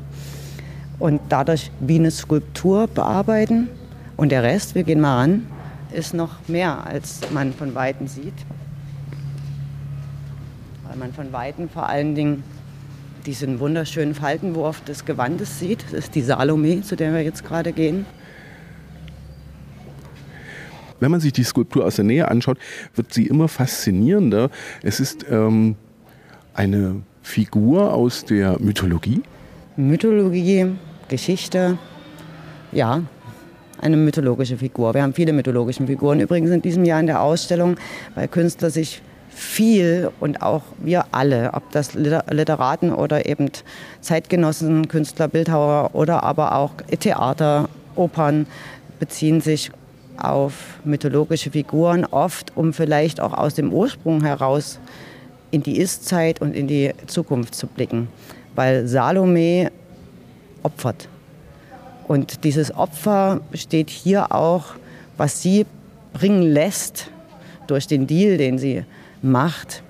und 0.97 1.19
dadurch 1.27 1.71
wie 1.81 1.95
eine 1.95 2.11
Skulptur 2.11 2.87
bearbeiten. 2.87 3.67
Und 4.15 4.31
der 4.31 4.43
Rest, 4.43 4.75
wir 4.75 4.83
gehen 4.83 5.01
mal 5.01 5.17
ran, 5.17 5.45
ist 5.91 6.13
noch 6.13 6.35
mehr, 6.47 6.87
als 6.87 7.19
man 7.33 7.51
von 7.51 7.75
Weitem 7.75 8.07
sieht. 8.07 8.45
Weil 10.87 10.95
man 10.95 11.11
von 11.11 11.33
Weitem 11.33 11.67
vor 11.67 11.89
allen 11.89 12.15
Dingen 12.15 12.43
diesen 13.29 13.59
wunderschönen 13.59 14.15
Faltenwurf 14.15 14.83
des 14.85 15.05
Gewandes 15.05 15.59
sieht. 15.59 15.83
Das 15.83 15.93
ist 15.93 16.15
die 16.15 16.23
Salome, 16.23 16.81
zu 16.81 16.95
der 16.95 17.13
wir 17.13 17.21
jetzt 17.21 17.45
gerade 17.45 17.73
gehen. 17.73 18.07
Wenn 20.99 21.11
man 21.11 21.19
sich 21.19 21.31
die 21.31 21.43
Skulptur 21.43 21.85
aus 21.85 21.97
der 21.97 22.05
Nähe 22.05 22.27
anschaut, 22.27 22.57
wird 22.95 23.13
sie 23.13 23.27
immer 23.27 23.47
faszinierender. 23.47 24.49
Es 24.81 24.99
ist 24.99 25.27
ähm, 25.29 25.75
eine 26.55 27.03
Figur 27.21 27.93
aus 27.93 28.25
der 28.25 28.57
Mythologie. 28.59 29.21
Mythologie, 29.77 30.65
Geschichte, 31.07 31.77
ja. 32.71 33.03
eine 33.79 33.95
mythologische 33.95 34.57
Figur. 34.57 34.95
Wir 34.95 35.03
haben 35.03 35.13
viele 35.13 35.33
mythologische 35.33 35.85
Figuren. 35.85 36.19
Übrigens 36.19 36.49
in 36.49 36.63
diesem 36.63 36.83
Jahr 36.83 36.99
in 36.99 37.05
der 37.05 37.21
Ausstellung, 37.21 37.75
weil 38.15 38.27
Künstler 38.27 38.71
sich 38.71 39.03
viel 39.29 40.11
und 40.19 40.41
auch 40.41 40.63
wir 40.79 41.05
alle, 41.11 41.51
ob 41.53 41.71
das 41.71 41.93
Literaten 41.93 42.93
oder 42.93 43.25
eben 43.25 43.49
Zeitgenossen, 44.01 44.87
Künstler, 44.87 45.27
Bildhauer 45.27 45.91
oder 45.93 46.23
aber 46.23 46.55
auch 46.55 46.71
Theater, 46.99 47.69
Opern, 47.95 48.47
beziehen 48.99 49.41
sich 49.41 49.71
auf 50.17 50.79
mythologische 50.83 51.51
Figuren, 51.51 52.05
oft 52.05 52.55
um 52.55 52.73
vielleicht 52.73 53.21
auch 53.21 53.33
aus 53.33 53.53
dem 53.53 53.71
Ursprung 53.71 54.23
heraus 54.23 54.79
in 55.51 55.63
die 55.63 55.77
Ist-Zeit 55.77 56.41
und 56.41 56.55
in 56.55 56.67
die 56.67 56.93
Zukunft 57.07 57.55
zu 57.55 57.67
blicken. 57.67 58.09
Weil 58.55 58.87
Salome 58.87 59.71
opfert. 60.63 61.07
Und 62.07 62.43
dieses 62.43 62.75
Opfer 62.75 63.41
steht 63.53 63.89
hier 63.89 64.33
auch, 64.33 64.75
was 65.17 65.41
sie 65.41 65.65
bringen 66.13 66.41
lässt 66.41 67.09
durch 67.67 67.87
den 67.87 68.07
Deal, 68.07 68.37
den 68.37 68.57
sie 68.57 68.83
macht, 69.21 69.83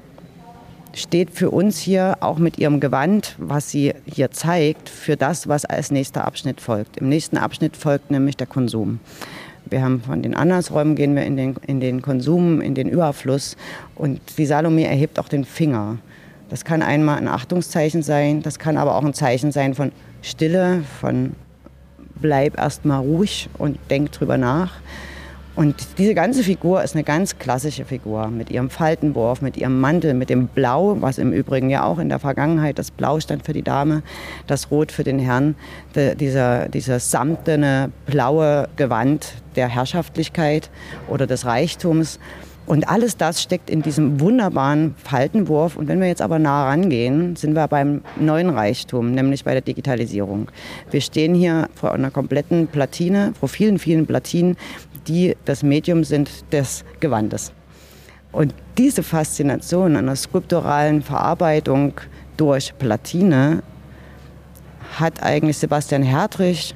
steht 0.94 1.32
für 1.32 1.52
uns 1.52 1.80
hier 1.80 2.18
auch 2.20 2.38
mit 2.38 2.58
ihrem 2.58 2.80
Gewand, 2.80 3.36
was 3.38 3.70
sie 3.70 3.94
hier 4.06 4.32
zeigt, 4.32 4.90
für 4.90 5.16
das, 5.16 5.48
was 5.48 5.66
als 5.66 5.92
nächster 5.92 6.26
Abschnitt 6.26 6.62
folgt. 6.62 6.98
Im 6.98 7.10
nächsten 7.10 7.38
Abschnitt 7.38 7.78
folgt 7.78 8.12
nämlich 8.12 8.38
der 8.38 8.48
Konsum. 8.48 9.00
Wir 9.70 9.84
haben 9.84 10.02
von 10.02 10.24
den 10.24 10.34
Andersräumen 10.34 10.96
gehen 10.96 11.16
wir 11.16 11.24
in 11.24 11.38
den, 11.38 11.56
in 11.68 11.80
den 11.80 12.02
Konsum, 12.02 12.60
in 12.60 12.74
den 12.74 12.90
Überfluss. 12.90 13.56
Und 13.96 14.20
die 14.38 14.46
Salome 14.46 14.86
erhebt 14.86 15.20
auch 15.20 15.30
den 15.30 15.46
Finger. 15.46 15.98
Das 16.50 16.66
kann 16.66 16.82
einmal 16.82 17.18
ein 17.18 17.28
Achtungszeichen 17.28 18.02
sein, 18.02 18.42
das 18.42 18.58
kann 18.58 18.78
aber 18.78 18.96
auch 18.96 19.06
ein 19.06 19.14
Zeichen 19.14 19.52
sein 19.52 19.76
von 19.76 19.92
Stille, 20.24 20.84
von 21.00 21.34
bleib 22.16 22.58
erstmal 22.58 23.02
ruhig 23.02 23.50
und 23.60 23.78
denk 23.92 24.12
drüber 24.12 24.38
nach. 24.38 24.74
Und 25.60 25.76
diese 25.98 26.16
ganze 26.16 26.42
Figur 26.42 26.82
ist 26.86 26.96
eine 26.96 27.04
ganz 27.04 27.38
klassische 27.38 27.84
Figur 27.84 28.30
mit 28.30 28.50
ihrem 28.50 28.70
Faltenwurf, 28.70 29.42
mit 29.42 29.58
ihrem 29.58 29.82
Mantel, 29.82 30.14
mit 30.14 30.30
dem 30.30 30.48
Blau, 30.48 30.96
was 31.02 31.18
im 31.18 31.34
Übrigen 31.34 31.70
ja 31.70 31.84
auch 31.84 32.00
in 32.00 32.08
der 32.08 32.20
Vergangenheit 32.20 32.80
das 32.80 32.92
Blau 32.92 33.20
stand 33.20 33.46
für 33.46 33.52
die 33.52 33.62
Dame, 33.62 34.02
das 34.48 34.72
Rot 34.72 34.90
für 34.90 35.04
den 35.04 35.20
Herrn, 35.20 35.56
de, 35.98 36.16
dieser, 36.16 36.70
dieses 36.70 37.12
samtene 37.12 37.92
blaue 38.06 38.70
Gewand 38.78 39.34
der 39.58 39.68
Herrschaftlichkeit 39.68 40.70
oder 41.10 41.28
des 41.28 41.44
Reichtums. 41.44 42.20
Und 42.70 42.88
alles 42.88 43.18
das 43.18 43.42
steckt 43.42 43.68
in 43.72 43.82
diesem 43.82 44.20
wunderbaren 44.20 44.94
Faltenwurf. 45.04 45.76
Und 45.76 45.88
wenn 45.88 46.00
wir 46.00 46.08
jetzt 46.08 46.22
aber 46.22 46.38
nah 46.38 46.68
rangehen, 46.68 47.36
sind 47.36 47.54
wir 47.54 47.68
beim 47.68 48.02
neuen 48.16 48.52
Reichtum, 48.52 49.12
nämlich 49.12 49.44
bei 49.44 49.54
der 49.54 49.62
Digitalisierung. 49.62 50.52
Wir 50.92 51.02
stehen 51.02 51.34
hier 51.34 51.68
vor 51.74 51.94
einer 51.94 52.12
kompletten 52.12 52.68
Platine, 52.68 53.34
vor 53.40 53.50
vielen, 53.50 53.80
vielen 53.80 54.06
Platinen, 54.06 54.56
die 55.10 55.36
das 55.46 55.64
Medium 55.64 56.04
sind 56.04 56.30
des 56.54 56.86
Gewandes. 57.00 57.52
Und 58.32 58.54
diese 58.78 59.04
Faszination 59.04 59.96
einer 59.96 60.16
skulpturalen 60.16 61.02
Verarbeitung 61.02 61.94
durch 62.38 62.78
Platine 62.78 63.64
hat 65.00 65.24
eigentlich 65.24 65.58
Sebastian 65.58 66.04
Hertrich 66.04 66.76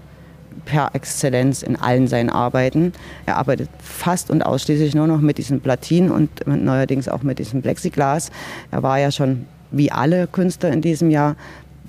per 0.66 0.92
Exzellenz 0.94 1.62
in 1.62 1.76
allen 1.76 2.08
seinen 2.08 2.30
Arbeiten. 2.30 2.94
Er 3.26 3.38
arbeitet 3.38 3.70
fast 3.80 4.30
und 4.30 4.42
ausschließlich 4.42 4.96
nur 4.96 5.08
noch 5.08 5.20
mit 5.20 5.38
diesen 5.38 5.62
Platinen 5.62 6.12
und 6.12 6.46
neuerdings 6.48 7.08
auch 7.08 7.24
mit 7.24 7.40
diesem 7.40 7.62
Plexiglas. 7.62 8.32
Er 8.72 8.84
war 8.84 9.00
ja 9.00 9.12
schon 9.12 9.46
wie 9.72 9.92
alle 9.92 10.28
Künstler 10.28 10.72
in 10.72 10.82
diesem 10.82 11.10
Jahr 11.10 11.36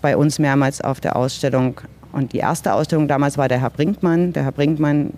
bei 0.02 0.16
uns 0.16 0.38
mehrmals 0.38 0.80
auf 0.80 1.00
der 1.00 1.16
Ausstellung. 1.16 1.80
Und 2.12 2.32
die 2.32 2.38
erste 2.38 2.74
Ausstellung 2.74 3.08
damals 3.08 3.38
war 3.38 3.48
der 3.48 3.60
Herr 3.60 3.70
Brinkmann. 3.70 4.32
Der 4.32 4.44
Herr 4.44 4.52
Brinkmann 4.52 5.12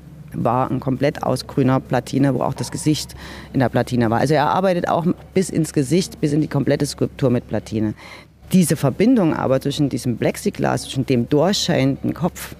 war 0.44 0.70
ein 0.70 0.80
komplett 0.80 1.22
aus 1.22 1.46
grüner 1.46 1.80
Platine, 1.80 2.34
wo 2.34 2.40
auch 2.40 2.54
das 2.54 2.70
Gesicht 2.70 3.14
in 3.52 3.60
der 3.60 3.68
Platine 3.68 4.10
war. 4.10 4.20
Also 4.20 4.34
er 4.34 4.46
arbeitet 4.46 4.88
auch 4.88 5.06
bis 5.34 5.50
ins 5.50 5.72
Gesicht, 5.72 6.20
bis 6.20 6.32
in 6.32 6.40
die 6.40 6.48
komplette 6.48 6.86
Skulptur 6.86 7.30
mit 7.30 7.48
Platine. 7.48 7.94
Diese 8.52 8.76
Verbindung 8.76 9.34
aber 9.34 9.60
zwischen 9.60 9.88
diesem 9.88 10.18
Plexiglas, 10.18 10.82
zwischen 10.82 11.06
dem 11.06 11.28
durchscheinenden 11.28 12.14
Kopf, 12.14 12.54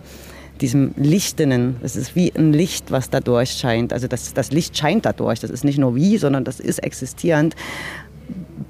diesem 0.60 0.94
Lichtenen, 0.96 1.76
das 1.82 1.96
ist 1.96 2.16
wie 2.16 2.32
ein 2.34 2.52
Licht, 2.52 2.90
was 2.90 3.10
da 3.10 3.20
durchscheint. 3.20 3.92
Also 3.92 4.08
das, 4.08 4.32
das 4.32 4.50
Licht 4.52 4.76
scheint 4.76 5.04
dadurch, 5.04 5.40
das 5.40 5.50
ist 5.50 5.64
nicht 5.64 5.78
nur 5.78 5.94
wie, 5.94 6.16
sondern 6.16 6.44
das 6.44 6.60
ist 6.60 6.82
existierend 6.82 7.54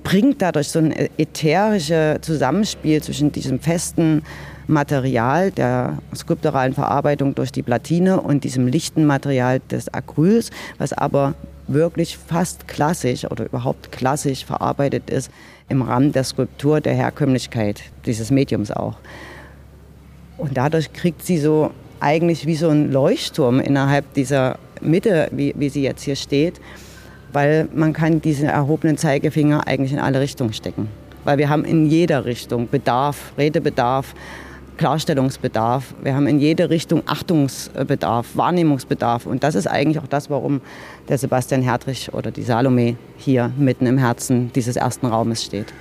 bringt 0.03 0.41
dadurch 0.43 0.69
so 0.69 0.79
ein 0.79 0.93
ätherisches 1.19 2.21
Zusammenspiel 2.21 3.03
zwischen 3.03 3.33
diesem 3.33 3.61
festen 3.61 4.23
Material 4.67 5.51
der 5.51 5.99
skulpturalen 6.15 6.75
Verarbeitung 6.75 7.35
durch 7.35 7.53
die 7.53 7.63
Platine 7.63 8.21
und 8.21 8.45
diesem 8.45 8.67
lichten 8.67 9.07
Material 9.07 9.61
des 9.71 9.93
Acryls, 9.93 10.51
was 10.79 10.93
aber 10.93 11.35
wirklich 11.69 12.17
fast 12.17 12.69
klassisch 12.69 13.25
oder 13.25 13.45
überhaupt 13.45 13.93
klassisch 13.93 14.45
verarbeitet 14.45 15.11
ist 15.11 15.31
im 15.69 15.83
Rahmen 15.83 16.13
der 16.13 16.25
Skulptur 16.25 16.81
der 16.81 16.95
Herkömmlichkeit 16.95 17.83
dieses 18.07 18.31
Mediums 18.31 18.71
auch. 18.71 18.97
Und 20.39 20.57
dadurch 20.57 20.93
kriegt 20.93 21.25
sie 21.25 21.39
so 21.39 21.71
eigentlich 21.99 22.47
wie 22.47 22.57
so 22.57 22.69
ein 22.69 22.93
Leuchtturm 22.93 23.61
innerhalb 23.61 24.13
dieser 24.15 24.59
Mitte, 24.81 25.29
wie, 25.33 25.55
wie 25.57 25.69
sie 25.69 25.83
jetzt 25.83 26.03
hier 26.03 26.17
steht, 26.17 26.61
weil 27.33 27.69
man 27.75 27.93
kann 27.93 28.21
diesen 28.21 28.49
erhobenen 28.49 28.97
Zeigefinger 28.97 29.67
eigentlich 29.67 29.93
in 29.93 29.99
alle 29.99 30.21
Richtungen 30.21 30.53
stecken. 30.53 30.89
Weil 31.25 31.39
wir 31.39 31.49
haben 31.49 31.65
in 31.65 31.87
jeder 31.87 32.25
Richtung 32.25 32.69
Bedarf, 32.69 33.33
Redebedarf, 33.37 34.15
Klarstellungsbedarf. 34.77 35.95
Wir 36.03 36.15
haben 36.15 36.27
in 36.27 36.39
jede 36.39 36.71
Richtung 36.71 37.03
Achtungsbedarf, 37.07 38.37
Wahrnehmungsbedarf. 38.37 39.27
Und 39.27 39.43
das 39.43 39.55
ist 39.55 39.67
eigentlich 39.67 39.99
auch 39.99 40.07
das, 40.07 40.31
warum 40.31 40.61
der 41.09 41.19
Sebastian 41.19 41.63
Hertrich 41.63 42.13
oder 42.13 42.31
die 42.31 42.43
Salome 42.43 42.97
hier 43.17 43.51
mitten 43.57 43.87
im 43.87 43.99
Herzen 43.99 44.53
dieses 44.55 44.77
ersten 44.77 45.07
Raumes 45.07 45.45
steht. 45.45 45.73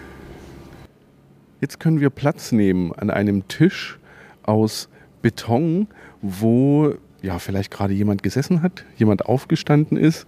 Jetzt 1.61 1.79
können 1.79 1.99
wir 1.99 2.09
Platz 2.09 2.51
nehmen 2.51 2.93
an 2.93 3.09
einem 3.09 3.47
Tisch 3.47 3.97
aus 4.43 4.89
Beton, 5.21 5.87
wo 6.21 6.93
ja 7.21 7.39
vielleicht 7.39 7.71
gerade 7.71 7.93
jemand 7.93 8.23
gesessen 8.23 8.61
hat, 8.61 8.85
jemand 8.97 9.25
aufgestanden 9.25 9.97
ist. 9.97 10.27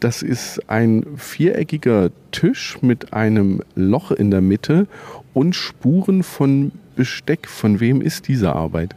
Das 0.00 0.22
ist 0.22 0.68
ein 0.68 1.04
viereckiger 1.16 2.10
Tisch 2.30 2.78
mit 2.82 3.12
einem 3.12 3.62
Loch 3.74 4.10
in 4.10 4.30
der 4.30 4.40
Mitte 4.40 4.86
und 5.32 5.54
Spuren 5.54 6.22
von 6.22 6.72
Besteck. 6.94 7.48
Von 7.48 7.80
wem 7.80 8.00
ist 8.00 8.28
diese 8.28 8.52
Arbeit? 8.52 8.94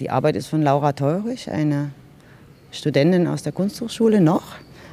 Die 0.00 0.10
Arbeit 0.10 0.36
ist 0.36 0.46
von 0.46 0.62
Laura 0.62 0.92
Teurich, 0.92 1.50
eine 1.50 1.90
Studentin 2.70 3.26
aus 3.26 3.42
der 3.42 3.52
Kunsthochschule 3.52 4.20
noch. 4.20 4.42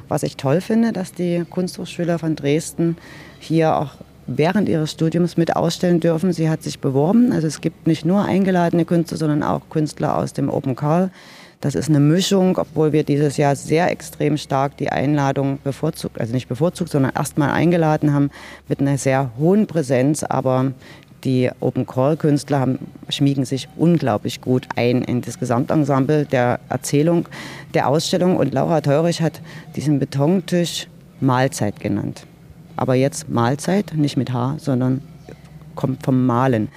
Was 0.08 0.22
ich 0.22 0.36
toll 0.36 0.60
finde, 0.60 0.92
dass 0.92 1.12
die 1.12 1.44
Kunsthochschüler 1.48 2.18
von 2.18 2.36
Dresden 2.36 2.96
hier 3.38 3.76
auch 3.76 3.94
während 4.26 4.68
ihres 4.68 4.92
Studiums 4.92 5.36
mit 5.36 5.56
ausstellen 5.56 6.00
dürfen. 6.00 6.32
Sie 6.32 6.48
hat 6.48 6.62
sich 6.62 6.78
beworben. 6.80 7.32
Also 7.32 7.46
es 7.46 7.60
gibt 7.60 7.86
nicht 7.86 8.04
nur 8.04 8.24
eingeladene 8.24 8.84
Künstler, 8.84 9.16
sondern 9.16 9.42
auch 9.42 9.62
Künstler 9.70 10.16
aus 10.16 10.32
dem 10.32 10.48
Open 10.48 10.76
Call. 10.76 11.10
Das 11.60 11.74
ist 11.74 11.88
eine 11.90 12.00
Mischung, 12.00 12.56
obwohl 12.56 12.92
wir 12.92 13.04
dieses 13.04 13.36
Jahr 13.36 13.54
sehr 13.54 13.90
extrem 13.90 14.38
stark 14.38 14.78
die 14.78 14.90
Einladung 14.90 15.58
bevorzugt, 15.62 16.18
also 16.18 16.32
nicht 16.32 16.48
bevorzugt, 16.48 16.90
sondern 16.90 17.12
erstmal 17.14 17.50
eingeladen 17.50 18.14
haben 18.14 18.30
mit 18.66 18.80
einer 18.80 18.96
sehr 18.96 19.30
hohen 19.38 19.66
Präsenz. 19.66 20.22
Aber 20.22 20.72
die 21.24 21.50
Open 21.60 21.86
Call 21.86 22.16
Künstler 22.16 22.60
haben, 22.60 22.78
schmiegen 23.08 23.44
sich 23.44 23.68
unglaublich 23.76 24.40
gut 24.40 24.66
ein 24.76 25.02
in 25.02 25.20
das 25.22 25.38
Gesamtensemble 25.38 26.26
der 26.26 26.60
Erzählung 26.68 27.28
der 27.74 27.88
Ausstellung. 27.88 28.36
Und 28.36 28.54
Laura 28.54 28.80
Teurich 28.80 29.22
hat 29.22 29.40
diesen 29.76 29.98
Betontisch 29.98 30.88
Mahlzeit 31.20 31.80
genannt. 31.80 32.26
Aber 32.76 32.94
jetzt 32.94 33.28
Mahlzeit, 33.28 33.92
nicht 33.94 34.16
mit 34.16 34.32
H, 34.32 34.56
sondern 34.58 35.02
kommt 35.74 36.02
vom 36.02 36.26
Malen. 36.26 36.68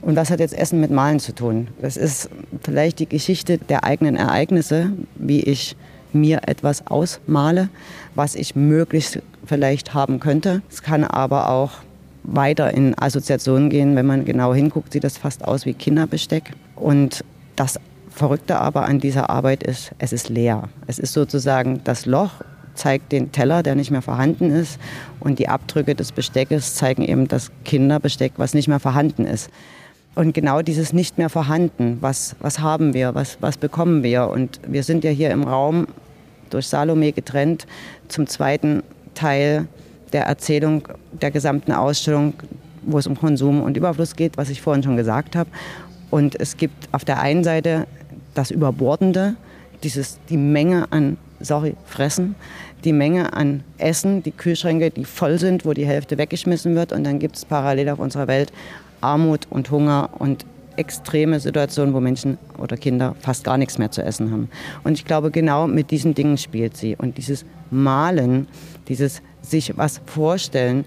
Und 0.00 0.16
was 0.16 0.30
hat 0.30 0.40
jetzt 0.40 0.54
Essen 0.54 0.80
mit 0.80 0.90
Malen 0.90 1.20
zu 1.20 1.34
tun? 1.34 1.68
Das 1.80 1.96
ist 1.96 2.28
vielleicht 2.62 2.98
die 2.98 3.08
Geschichte 3.08 3.58
der 3.58 3.84
eigenen 3.84 4.16
Ereignisse, 4.16 4.92
wie 5.14 5.40
ich 5.40 5.76
mir 6.12 6.42
etwas 6.46 6.86
ausmale, 6.86 7.68
was 8.14 8.34
ich 8.34 8.54
möglichst 8.54 9.20
vielleicht 9.46 9.94
haben 9.94 10.20
könnte. 10.20 10.62
Es 10.68 10.82
kann 10.82 11.04
aber 11.04 11.48
auch 11.48 11.70
weiter 12.24 12.72
in 12.72 12.96
Assoziationen 12.98 13.70
gehen. 13.70 13.96
Wenn 13.96 14.06
man 14.06 14.24
genau 14.24 14.54
hinguckt, 14.54 14.92
sieht 14.92 15.04
das 15.04 15.18
fast 15.18 15.44
aus 15.44 15.66
wie 15.66 15.74
Kinderbesteck. 15.74 16.52
Und 16.76 17.24
das 17.56 17.78
Verrückte 18.10 18.58
aber 18.58 18.84
an 18.84 19.00
dieser 19.00 19.30
Arbeit 19.30 19.62
ist, 19.62 19.92
es 19.98 20.12
ist 20.12 20.28
leer. 20.28 20.68
Es 20.86 20.98
ist 20.98 21.12
sozusagen 21.12 21.80
das 21.84 22.06
Loch 22.06 22.42
zeigt 22.74 23.12
den 23.12 23.32
Teller, 23.32 23.62
der 23.62 23.74
nicht 23.74 23.90
mehr 23.90 24.02
vorhanden 24.02 24.50
ist. 24.50 24.78
Und 25.20 25.38
die 25.38 25.48
Abdrücke 25.48 25.94
des 25.94 26.12
Besteckes 26.12 26.74
zeigen 26.74 27.02
eben 27.02 27.28
das 27.28 27.50
Kinderbesteck, 27.64 28.32
was 28.36 28.54
nicht 28.54 28.68
mehr 28.68 28.80
vorhanden 28.80 29.24
ist. 29.26 29.50
Und 30.14 30.34
genau 30.34 30.62
dieses 30.62 30.92
nicht 30.92 31.16
mehr 31.16 31.30
vorhanden, 31.30 31.98
was, 32.00 32.36
was 32.40 32.60
haben 32.60 32.92
wir, 32.92 33.14
was, 33.14 33.38
was 33.40 33.56
bekommen 33.56 34.02
wir? 34.02 34.28
Und 34.28 34.60
wir 34.66 34.82
sind 34.82 35.04
ja 35.04 35.10
hier 35.10 35.30
im 35.30 35.44
Raum 35.44 35.86
durch 36.50 36.66
Salome 36.66 37.12
getrennt 37.12 37.66
zum 38.08 38.26
zweiten 38.26 38.82
Teil 39.14 39.68
der 40.12 40.24
Erzählung 40.24 40.88
der 41.12 41.30
gesamten 41.30 41.72
Ausstellung, 41.72 42.34
wo 42.82 42.98
es 42.98 43.06
um 43.06 43.16
Konsum 43.16 43.62
und 43.62 43.76
Überfluss 43.76 44.16
geht, 44.16 44.36
was 44.36 44.50
ich 44.50 44.60
vorhin 44.60 44.82
schon 44.82 44.96
gesagt 44.96 45.36
habe. 45.36 45.50
Und 46.10 46.38
es 46.40 46.56
gibt 46.56 46.88
auf 46.92 47.04
der 47.04 47.20
einen 47.20 47.44
Seite 47.44 47.86
das 48.34 48.50
Überbordende, 48.50 49.34
dieses, 49.82 50.18
die 50.28 50.36
Menge 50.36 50.90
an, 50.90 51.16
sorry, 51.40 51.74
Fressen, 51.86 52.34
die 52.84 52.92
Menge 52.92 53.32
an 53.32 53.62
Essen, 53.78 54.22
die 54.22 54.32
Kühlschränke, 54.32 54.90
die 54.90 55.04
voll 55.04 55.38
sind, 55.38 55.64
wo 55.64 55.72
die 55.72 55.86
Hälfte 55.86 56.18
weggeschmissen 56.18 56.74
wird. 56.74 56.92
Und 56.92 57.04
dann 57.04 57.18
gibt 57.18 57.36
es 57.36 57.44
parallel 57.44 57.88
auf 57.90 57.98
unserer 57.98 58.26
Welt 58.26 58.52
Armut 59.00 59.46
und 59.50 59.70
Hunger 59.70 60.10
und 60.18 60.44
extreme 60.76 61.40
Situationen, 61.40 61.94
wo 61.94 62.00
Menschen 62.00 62.38
oder 62.58 62.76
Kinder 62.76 63.14
fast 63.20 63.44
gar 63.44 63.58
nichts 63.58 63.78
mehr 63.78 63.90
zu 63.90 64.02
essen 64.02 64.30
haben. 64.30 64.48
Und 64.84 64.94
ich 64.94 65.04
glaube, 65.04 65.30
genau 65.30 65.66
mit 65.66 65.90
diesen 65.90 66.14
Dingen 66.14 66.38
spielt 66.38 66.76
sie. 66.76 66.96
Und 66.96 67.18
dieses 67.18 67.44
Malen, 67.70 68.48
dieses 68.88 69.22
sich 69.42 69.76
was 69.76 70.00
vorstellen, 70.06 70.84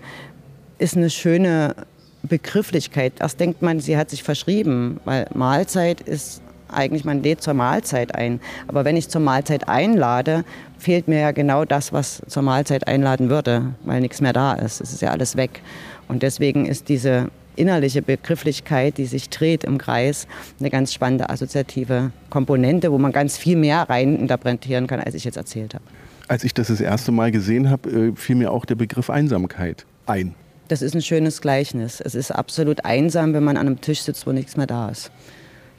ist 0.77 0.95
eine 0.95 1.09
schöne 1.09 1.75
Begrifflichkeit. 2.23 3.13
Erst 3.19 3.39
denkt 3.39 3.61
man, 3.61 3.79
sie 3.79 3.97
hat 3.97 4.09
sich 4.09 4.23
verschrieben, 4.23 4.99
weil 5.05 5.27
Mahlzeit 5.33 6.01
ist 6.01 6.41
eigentlich, 6.67 7.05
man 7.05 7.21
lädt 7.23 7.41
zur 7.41 7.53
Mahlzeit 7.53 8.15
ein. 8.15 8.39
Aber 8.67 8.85
wenn 8.85 8.97
ich 8.97 9.09
zur 9.09 9.21
Mahlzeit 9.21 9.67
einlade, 9.67 10.43
fehlt 10.77 11.07
mir 11.07 11.19
ja 11.19 11.31
genau 11.31 11.65
das, 11.65 11.93
was 11.93 12.21
zur 12.27 12.43
Mahlzeit 12.43 12.87
einladen 12.87 13.29
würde, 13.29 13.73
weil 13.83 14.01
nichts 14.01 14.21
mehr 14.21 14.33
da 14.33 14.53
ist. 14.53 14.81
Es 14.81 14.93
ist 14.93 15.01
ja 15.01 15.11
alles 15.11 15.35
weg. 15.37 15.61
Und 16.07 16.23
deswegen 16.23 16.65
ist 16.65 16.89
diese 16.89 17.29
innerliche 17.55 18.01
Begrifflichkeit, 18.01 18.97
die 18.97 19.05
sich 19.05 19.29
dreht 19.29 19.63
im 19.63 19.77
Kreis, 19.77 20.27
eine 20.59 20.69
ganz 20.69 20.93
spannende 20.93 21.29
assoziative 21.29 22.11
Komponente, 22.29 22.91
wo 22.91 22.97
man 22.97 23.11
ganz 23.11 23.37
viel 23.37 23.55
mehr 23.55 23.89
rein 23.89 24.17
interpretieren 24.17 24.87
kann, 24.87 24.99
als 24.99 25.15
ich 25.15 25.23
jetzt 25.23 25.37
erzählt 25.37 25.73
habe. 25.73 25.83
Als 26.27 26.43
ich 26.43 26.53
das 26.53 26.67
das 26.67 26.81
erste 26.81 27.11
Mal 27.11 27.31
gesehen 27.31 27.69
habe, 27.69 27.89
äh, 27.89 28.15
fiel 28.15 28.35
mir 28.35 28.51
auch 28.51 28.65
der 28.65 28.75
Begriff 28.75 29.09
Einsamkeit 29.09 29.85
ein. 30.05 30.33
Das 30.67 30.81
ist 30.81 30.95
ein 30.95 31.01
schönes 31.01 31.41
Gleichnis. 31.41 32.01
Es 32.01 32.15
ist 32.15 32.31
absolut 32.31 32.85
einsam, 32.85 33.33
wenn 33.33 33.43
man 33.43 33.57
an 33.57 33.67
einem 33.67 33.81
Tisch 33.81 34.01
sitzt, 34.01 34.25
wo 34.25 34.31
nichts 34.31 34.57
mehr 34.57 34.65
da 34.65 34.89
ist. 34.89 35.11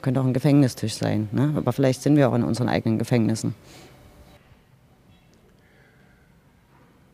Könnte 0.01 0.21
auch 0.21 0.25
ein 0.25 0.33
Gefängnistisch 0.33 0.93
sein, 0.93 1.27
ne? 1.31 1.53
aber 1.57 1.73
vielleicht 1.73 2.01
sind 2.01 2.15
wir 2.15 2.29
auch 2.29 2.35
in 2.35 2.43
unseren 2.43 2.69
eigenen 2.69 2.97
Gefängnissen. 2.97 3.53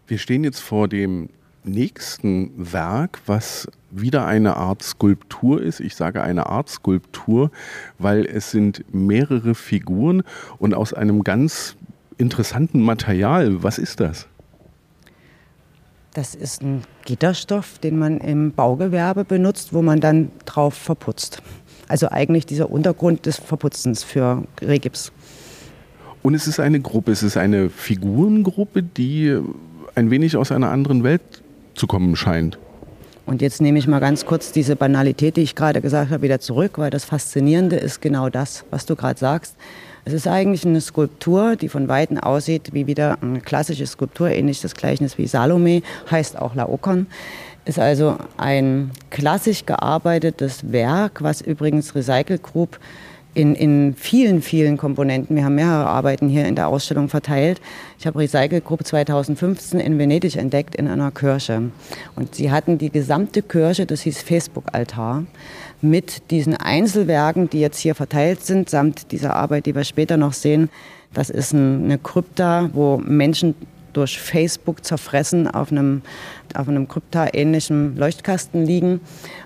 Wir 0.06 0.18
stehen 0.20 0.44
jetzt 0.44 0.60
vor 0.60 0.88
dem 0.88 1.30
nächsten 1.66 2.52
Werk, 2.58 3.20
was 3.26 3.68
wieder 3.92 4.26
eine 4.26 4.58
Art 4.58 4.84
Skulptur 4.84 5.62
ist. 5.62 5.80
Ich 5.80 5.96
sage 5.96 6.22
eine 6.22 6.48
Art 6.48 6.70
Skulptur, 6.70 7.52
weil 8.00 8.26
es 8.26 8.52
sind 8.52 8.84
mehrere 8.94 9.56
Figuren 9.56 10.24
und 10.58 10.74
aus 10.74 10.94
einem 10.94 11.24
ganz 11.24 11.76
interessanten 12.18 12.82
Material. 12.82 13.64
Was 13.64 13.78
ist 13.78 14.00
das? 14.00 14.28
Das 16.14 16.36
ist 16.36 16.62
ein 16.62 16.84
Gitterstoff, 17.06 17.80
den 17.80 17.98
man 17.98 18.20
im 18.20 18.52
Baugewerbe 18.52 19.26
benutzt, 19.26 19.74
wo 19.74 19.82
man 19.82 20.00
dann 20.00 20.32
drauf 20.46 20.76
verputzt. 20.76 21.42
Also 21.88 22.10
eigentlich 22.10 22.46
dieser 22.46 22.70
Untergrund 22.70 23.26
des 23.26 23.38
Verputzens 23.38 24.04
für 24.04 24.44
Regips. 24.62 25.12
Und 26.22 26.36
es 26.36 26.48
ist 26.48 26.60
eine 26.60 26.80
Gruppe, 26.80 27.12
es 27.12 27.24
ist 27.24 27.36
eine 27.36 27.70
Figurengruppe, 27.70 28.84
die 28.84 29.40
ein 29.96 30.10
wenig 30.10 30.38
aus 30.38 30.52
einer 30.52 30.70
anderen 30.72 31.04
Welt 31.04 31.43
zu 31.76 31.88
kommen 31.88 32.16
scheint. 32.16 32.58
Und 33.26 33.42
jetzt 33.42 33.62
nehme 33.62 33.80
ich 33.80 33.88
mal 33.88 34.00
ganz 34.00 34.26
kurz 34.26 34.52
diese 34.52 34.76
Banalität, 34.76 35.38
die 35.38 35.42
ich 35.42 35.56
gerade 35.56 35.80
gesagt 35.80 36.12
habe, 36.12 36.24
wieder 36.24 36.40
zurück, 36.40 36.74
weil 36.78 36.90
das 36.90 37.06
Faszinierende 37.06 37.78
ist 37.78 38.02
genau 38.02 38.30
das, 38.30 38.66
was 38.70 38.86
du 38.86 38.96
gerade 38.96 39.18
sagst. 39.18 39.56
Es 40.04 40.12
ist 40.12 40.28
eigentlich 40.28 40.66
eine 40.66 40.82
Skulptur, 40.82 41.56
die 41.56 41.70
von 41.70 41.88
Weitem 41.88 42.18
aussieht 42.18 42.74
wie 42.74 42.88
wieder 42.88 43.18
eine 43.22 43.40
klassische 43.40 43.88
Skulptur, 43.88 44.30
ähnlich 44.30 44.60
das 44.60 44.76
Gleichnis 44.76 45.18
wie 45.18 45.28
Salome, 45.28 45.82
heißt 46.12 46.38
auch 46.38 46.56
Laokoon. 46.56 47.08
Ist 47.64 47.80
also 47.80 48.18
ein 48.36 48.92
klassisch 49.10 49.66
gearbeitetes 49.66 50.74
Werk, 50.74 51.24
was 51.24 51.40
übrigens 51.40 51.96
Recycle 51.96 52.40
Group 52.40 52.78
in, 53.34 53.56
in 53.56 53.96
vielen, 53.96 54.42
vielen 54.42 54.78
Komponenten. 54.78 55.36
Wir 55.36 55.46
haben 55.46 55.56
mehrere 55.56 55.88
Arbeiten 55.88 56.30
hier 56.30 56.46
in 56.46 56.56
der 56.56 56.68
Ausstellung 56.68 57.10
verteilt. 57.10 57.60
Ich 57.98 58.06
habe 58.06 58.20
Recycle 58.20 58.62
Group 58.62 58.86
2015 58.86 59.80
in 59.80 59.98
Venedig 59.98 60.36
entdeckt 60.36 60.76
in 60.76 60.88
einer 60.88 61.12
Kirche. 61.12 61.72
Und 62.16 62.36
sie 62.36 62.52
hatten 62.52 62.78
die 62.78 62.92
gesamte 62.92 63.42
Kirche, 63.42 63.86
das 63.86 64.02
hieß 64.02 64.22
Facebook-Altar, 64.22 65.24
mit 65.82 66.32
diesen 66.32 66.56
Einzelwerken, 66.56 67.50
die 67.50 67.60
jetzt 67.60 67.80
hier 67.80 67.96
verteilt 67.96 68.44
sind, 68.46 68.70
samt 68.70 69.12
dieser 69.12 69.36
Arbeit, 69.36 69.66
die 69.66 69.76
wir 69.76 69.84
später 69.84 70.18
noch 70.18 70.34
sehen. 70.34 70.70
Das 71.14 71.30
ist 71.30 71.54
eine 71.54 71.98
Krypta, 71.98 72.70
wo 72.74 72.98
Menschen 72.98 73.56
durch 73.94 74.20
Facebook 74.20 74.84
zerfressen 74.84 75.48
auf 75.48 75.72
einem, 75.72 76.02
auf 76.56 76.68
einem 76.68 76.88
Krypta-ähnlichen 76.88 77.96
Leuchtkasten 77.96 78.66
liegen. 78.66 79.02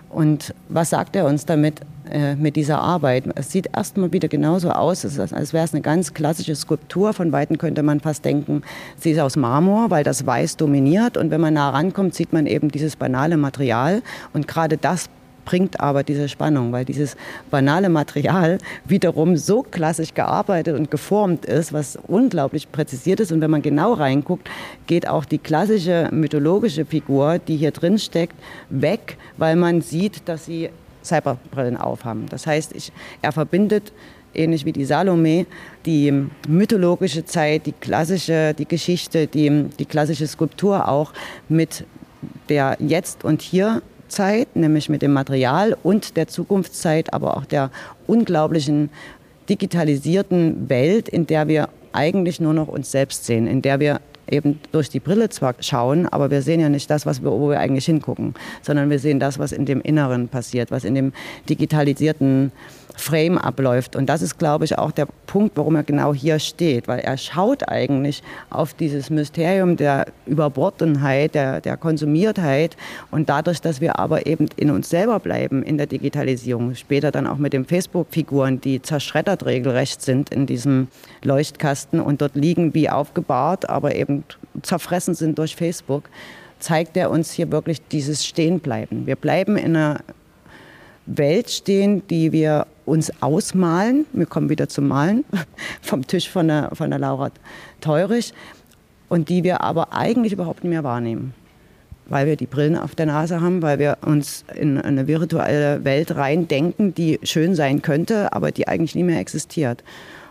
Und 0.09 0.53
was 0.69 0.89
sagt 0.89 1.15
er 1.15 1.25
uns 1.25 1.45
damit? 1.45 1.81
Äh, 2.09 2.35
mit 2.35 2.55
dieser 2.55 2.79
Arbeit. 2.79 3.25
Es 3.35 3.51
sieht 3.51 3.69
erstmal 3.75 4.13
wieder 4.13 4.27
genauso 4.27 4.71
aus, 4.71 5.03
als 5.19 5.53
wäre 5.53 5.65
es 5.65 5.73
eine 5.73 5.81
ganz 5.81 6.13
klassische 6.13 6.55
Skulptur. 6.55 7.13
Von 7.13 7.31
Weitem 7.31 7.57
könnte 7.57 7.83
man 7.83 7.99
fast 7.99 8.23
denken, 8.23 8.61
sie 8.97 9.11
ist 9.11 9.19
aus 9.19 9.35
Marmor, 9.35 9.89
weil 9.89 10.03
das 10.03 10.25
Weiß 10.25 10.57
dominiert. 10.57 11.17
Und 11.17 11.31
wenn 11.31 11.41
man 11.41 11.55
nah 11.55 11.69
rankommt, 11.69 12.15
sieht 12.15 12.31
man 12.31 12.45
eben 12.45 12.69
dieses 12.69 12.95
banale 12.95 13.35
Material. 13.35 14.01
Und 14.33 14.47
gerade 14.47 14.77
das 14.77 15.09
bringt 15.47 15.79
aber 15.79 16.03
diese 16.03 16.27
Spannung, 16.27 16.73
weil 16.73 16.83
dieses 16.83 17.15
banale 17.49 17.87
Material 17.87 18.57
wiederum 18.83 19.37
so 19.37 19.63
klassisch 19.63 20.13
gearbeitet 20.13 20.77
und 20.77 20.91
geformt 20.91 21.45
ist, 21.45 21.71
was 21.71 21.97
unglaublich 22.05 22.69
präzisiert 22.69 23.21
ist. 23.21 23.31
Und 23.31 23.39
wenn 23.39 23.49
man 23.49 23.61
genau 23.61 23.93
reinguckt, 23.93 24.49
geht 24.87 25.07
auch 25.07 25.23
die 25.23 25.37
klassische 25.37 26.09
mythologische 26.11 26.83
Figur, 26.83 27.39
die 27.39 27.55
hier 27.55 27.71
drin 27.71 27.97
steckt, 27.97 28.35
weg, 28.69 29.17
weil 29.37 29.55
man 29.55 29.79
sieht, 29.79 30.27
dass 30.27 30.43
sie 30.43 30.69
Cyberbrillen 31.01 31.77
aufhaben. 31.77 32.25
Das 32.29 32.45
heißt, 32.45 32.75
ich, 32.75 32.91
er 33.21 33.31
verbindet 33.31 33.93
ähnlich 34.33 34.65
wie 34.65 34.73
die 34.73 34.83
Salome, 34.83 35.45
die 35.85 36.25
mythologische 36.45 37.23
Zeit, 37.23 37.67
die 37.67 37.71
klassische, 37.71 38.53
die 38.53 38.67
Geschichte, 38.67 39.27
die, 39.27 39.69
die 39.79 39.85
klassische 39.85 40.27
Skulptur 40.27 40.89
auch 40.89 41.13
mit 41.47 41.85
der 42.49 42.75
Jetzt- 42.81 43.23
und 43.23 43.41
Hier-Zeit, 44.07 44.55
nämlich 44.55 44.87
mit 44.87 45.01
dem 45.01 45.11
Material 45.11 45.75
und 45.83 46.15
der 46.15 46.27
Zukunftszeit, 46.29 47.13
aber 47.13 47.35
auch 47.35 47.43
der 47.43 47.71
unglaublichen 48.07 48.89
digitalisierten 49.49 50.69
Welt, 50.69 51.09
in 51.09 51.27
der 51.27 51.49
wir 51.49 51.67
eigentlich 51.91 52.39
nur 52.39 52.53
noch 52.53 52.69
uns 52.69 52.89
selbst 52.89 53.25
sehen, 53.25 53.47
in 53.47 53.61
der 53.61 53.81
wir 53.81 53.99
eben 54.29 54.59
durch 54.71 54.89
die 54.89 54.99
Brille 54.99 55.29
zwar 55.29 55.55
schauen, 55.59 56.07
aber 56.07 56.31
wir 56.31 56.41
sehen 56.41 56.59
ja 56.59 56.69
nicht 56.69 56.89
das, 56.89 57.05
was 57.05 57.21
wir, 57.21 57.31
wo 57.31 57.49
wir 57.49 57.59
eigentlich 57.59 57.85
hingucken, 57.85 58.33
sondern 58.61 58.89
wir 58.89 58.99
sehen 58.99 59.19
das, 59.19 59.39
was 59.39 59.51
in 59.51 59.65
dem 59.65 59.81
Inneren 59.81 60.27
passiert, 60.27 60.71
was 60.71 60.83
in 60.83 60.95
dem 60.95 61.13
digitalisierten 61.49 62.51
Frame 62.97 63.37
abläuft. 63.37 63.95
Und 63.95 64.07
das 64.07 64.21
ist, 64.21 64.37
glaube 64.37 64.65
ich, 64.65 64.77
auch 64.77 64.91
der 64.91 65.07
Punkt, 65.27 65.55
warum 65.55 65.75
er 65.75 65.83
genau 65.83 66.13
hier 66.13 66.39
steht, 66.39 66.87
weil 66.87 66.99
er 66.99 67.17
schaut 67.17 67.69
eigentlich 67.69 68.23
auf 68.49 68.73
dieses 68.73 69.09
Mysterium 69.09 69.77
der 69.77 70.07
Überbordenheit, 70.25 71.35
der, 71.35 71.61
der 71.61 71.77
Konsumiertheit 71.77 72.75
und 73.11 73.29
dadurch, 73.29 73.61
dass 73.61 73.81
wir 73.81 73.99
aber 73.99 74.25
eben 74.25 74.47
in 74.57 74.71
uns 74.71 74.89
selber 74.89 75.19
bleiben 75.19 75.63
in 75.63 75.77
der 75.77 75.87
Digitalisierung, 75.87 76.75
später 76.75 77.11
dann 77.11 77.27
auch 77.27 77.37
mit 77.37 77.53
den 77.53 77.65
Facebook-Figuren, 77.65 78.59
die 78.61 78.81
zerschreddert 78.81 79.45
regelrecht 79.45 80.01
sind 80.01 80.29
in 80.29 80.45
diesem 80.45 80.87
Leuchtkasten 81.23 81.99
und 81.99 82.21
dort 82.21 82.35
liegen 82.35 82.73
wie 82.73 82.89
aufgebahrt, 82.89 83.69
aber 83.69 83.95
eben 83.95 84.16
zerfressen 84.61 85.13
sind 85.13 85.37
durch 85.37 85.55
Facebook, 85.55 86.09
zeigt 86.59 86.97
er 86.97 87.11
uns 87.11 87.31
hier 87.31 87.51
wirklich 87.51 87.81
dieses 87.87 88.25
Stehenbleiben. 88.25 89.05
Wir 89.05 89.15
bleiben 89.15 89.57
in 89.57 89.75
einer 89.75 89.99
Welt 91.05 91.49
stehen, 91.49 92.05
die 92.07 92.31
wir 92.31 92.67
uns 92.85 93.11
ausmalen. 93.21 94.05
Wir 94.13 94.25
kommen 94.25 94.49
wieder 94.49 94.67
zum 94.67 94.87
Malen 94.87 95.25
vom 95.81 96.05
Tisch 96.05 96.29
von 96.29 96.47
der, 96.47 96.71
von 96.73 96.89
der 96.89 96.99
Laura 96.99 97.31
Teurich 97.81 98.33
und 99.09 99.29
die 99.29 99.43
wir 99.43 99.61
aber 99.61 99.93
eigentlich 99.93 100.33
überhaupt 100.33 100.63
nicht 100.63 100.71
mehr 100.71 100.83
wahrnehmen. 100.83 101.33
Weil 102.09 102.25
wir 102.25 102.35
die 102.37 102.45
Brillen 102.45 102.77
auf 102.77 102.95
der 102.95 103.05
Nase 103.05 103.41
haben, 103.41 103.61
weil 103.61 103.79
wir 103.79 103.97
uns 104.05 104.45
in 104.55 104.77
eine 104.77 105.07
virtuelle 105.07 105.83
Welt 105.83 106.15
reindenken, 106.15 106.93
die 106.93 107.19
schön 107.23 107.53
sein 107.55 107.81
könnte, 107.81 108.31
aber 108.31 108.51
die 108.51 108.67
eigentlich 108.67 108.95
nie 108.95 109.03
mehr 109.03 109.19
existiert. 109.19 109.83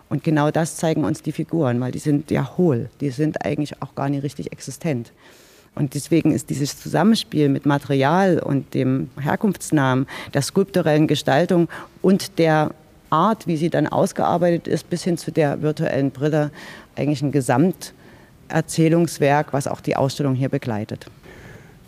Und 0.08 0.24
genau 0.24 0.50
das 0.50 0.76
zeigen 0.76 1.04
uns 1.04 1.22
die 1.22 1.32
Figuren, 1.32 1.78
weil 1.80 1.92
die 1.92 1.98
sind 1.98 2.30
ja 2.30 2.56
hohl, 2.56 2.88
die 3.00 3.10
sind 3.10 3.44
eigentlich 3.44 3.82
auch 3.82 3.94
gar 3.94 4.08
nicht 4.08 4.22
richtig 4.22 4.52
existent. 4.52 5.12
Und 5.74 5.92
deswegen 5.94 6.32
ist 6.32 6.48
dieses 6.48 6.80
Zusammenspiel 6.80 7.50
mit 7.50 7.66
Material 7.66 8.38
und 8.38 8.72
dem 8.72 9.10
Herkunftsnamen, 9.20 10.06
der 10.32 10.40
skulpturellen 10.42 11.06
Gestaltung 11.06 11.68
und 12.00 12.38
der 12.38 12.70
Art, 13.10 13.46
wie 13.46 13.58
sie 13.58 13.70
dann 13.70 13.86
ausgearbeitet 13.86 14.66
ist, 14.68 14.88
bis 14.88 15.04
hin 15.04 15.18
zu 15.18 15.30
der 15.30 15.60
virtuellen 15.62 16.10
Brille, 16.10 16.50
eigentlich 16.96 17.22
ein 17.22 17.30
Gesamterzählungswerk, 17.30 19.52
was 19.52 19.68
auch 19.68 19.82
die 19.82 19.96
Ausstellung 19.96 20.34
hier 20.34 20.48
begleitet. 20.48 21.10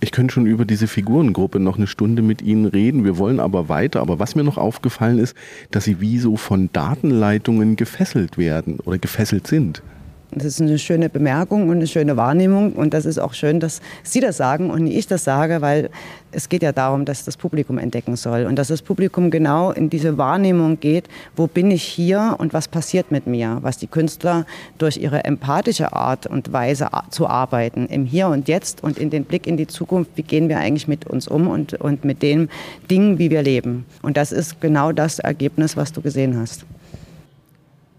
Ich 0.00 0.12
könnte 0.12 0.34
schon 0.34 0.46
über 0.46 0.64
diese 0.64 0.86
Figurengruppe 0.86 1.58
noch 1.58 1.76
eine 1.76 1.88
Stunde 1.88 2.22
mit 2.22 2.40
Ihnen 2.40 2.66
reden. 2.66 3.04
Wir 3.04 3.18
wollen 3.18 3.40
aber 3.40 3.68
weiter. 3.68 4.00
Aber 4.00 4.20
was 4.20 4.36
mir 4.36 4.44
noch 4.44 4.56
aufgefallen 4.56 5.18
ist, 5.18 5.36
dass 5.72 5.84
Sie 5.84 6.00
wie 6.00 6.18
so 6.18 6.36
von 6.36 6.70
Datenleitungen 6.72 7.74
gefesselt 7.74 8.38
werden 8.38 8.78
oder 8.80 8.98
gefesselt 8.98 9.48
sind. 9.48 9.82
Das 10.30 10.44
ist 10.44 10.60
eine 10.60 10.78
schöne 10.78 11.08
Bemerkung 11.08 11.70
und 11.70 11.76
eine 11.76 11.86
schöne 11.86 12.18
Wahrnehmung. 12.18 12.74
Und 12.74 12.92
das 12.92 13.06
ist 13.06 13.18
auch 13.18 13.32
schön, 13.32 13.60
dass 13.60 13.80
Sie 14.02 14.20
das 14.20 14.36
sagen 14.36 14.70
und 14.70 14.86
ich 14.86 15.06
das 15.06 15.24
sage, 15.24 15.62
weil 15.62 15.88
es 16.32 16.50
geht 16.50 16.62
ja 16.62 16.72
darum, 16.72 17.06
dass 17.06 17.24
das 17.24 17.38
Publikum 17.38 17.78
entdecken 17.78 18.14
soll. 18.14 18.44
Und 18.44 18.56
dass 18.56 18.68
das 18.68 18.82
Publikum 18.82 19.30
genau 19.30 19.70
in 19.70 19.88
diese 19.88 20.18
Wahrnehmung 20.18 20.78
geht, 20.80 21.08
wo 21.34 21.46
bin 21.46 21.70
ich 21.70 21.82
hier 21.82 22.36
und 22.38 22.52
was 22.52 22.68
passiert 22.68 23.10
mit 23.10 23.26
mir. 23.26 23.58
Was 23.62 23.78
die 23.78 23.86
Künstler 23.86 24.44
durch 24.76 24.98
ihre 24.98 25.24
empathische 25.24 25.94
Art 25.94 26.26
und 26.26 26.52
Weise 26.52 26.88
zu 27.08 27.26
arbeiten, 27.26 27.86
im 27.86 28.04
Hier 28.04 28.28
und 28.28 28.48
Jetzt 28.48 28.82
und 28.82 28.98
in 28.98 29.08
den 29.08 29.24
Blick 29.24 29.46
in 29.46 29.56
die 29.56 29.66
Zukunft, 29.66 30.10
wie 30.16 30.22
gehen 30.22 30.50
wir 30.50 30.58
eigentlich 30.58 30.88
mit 30.88 31.06
uns 31.06 31.26
um 31.26 31.48
und, 31.48 31.72
und 31.74 32.04
mit 32.04 32.20
den 32.22 32.50
Dingen, 32.90 33.18
wie 33.18 33.30
wir 33.30 33.42
leben. 33.42 33.86
Und 34.02 34.18
das 34.18 34.32
ist 34.32 34.60
genau 34.60 34.92
das 34.92 35.20
Ergebnis, 35.20 35.74
was 35.76 35.92
du 35.92 36.02
gesehen 36.02 36.38
hast. 36.38 36.66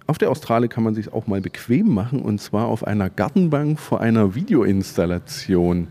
Auf 0.10 0.18
der 0.18 0.32
Australe 0.32 0.70
kann 0.70 0.84
man 0.84 0.96
sich 0.96 1.14
auch 1.14 1.28
mal 1.28 1.40
bequem 1.40 1.94
machen 1.94 2.24
und 2.24 2.42
zwar 2.42 2.66
auf 2.66 2.84
einer 2.84 3.12
Gartenbank 3.12 3.80
vor 3.80 4.02
einer 4.02 4.34
Videoinstallation. 4.34 5.88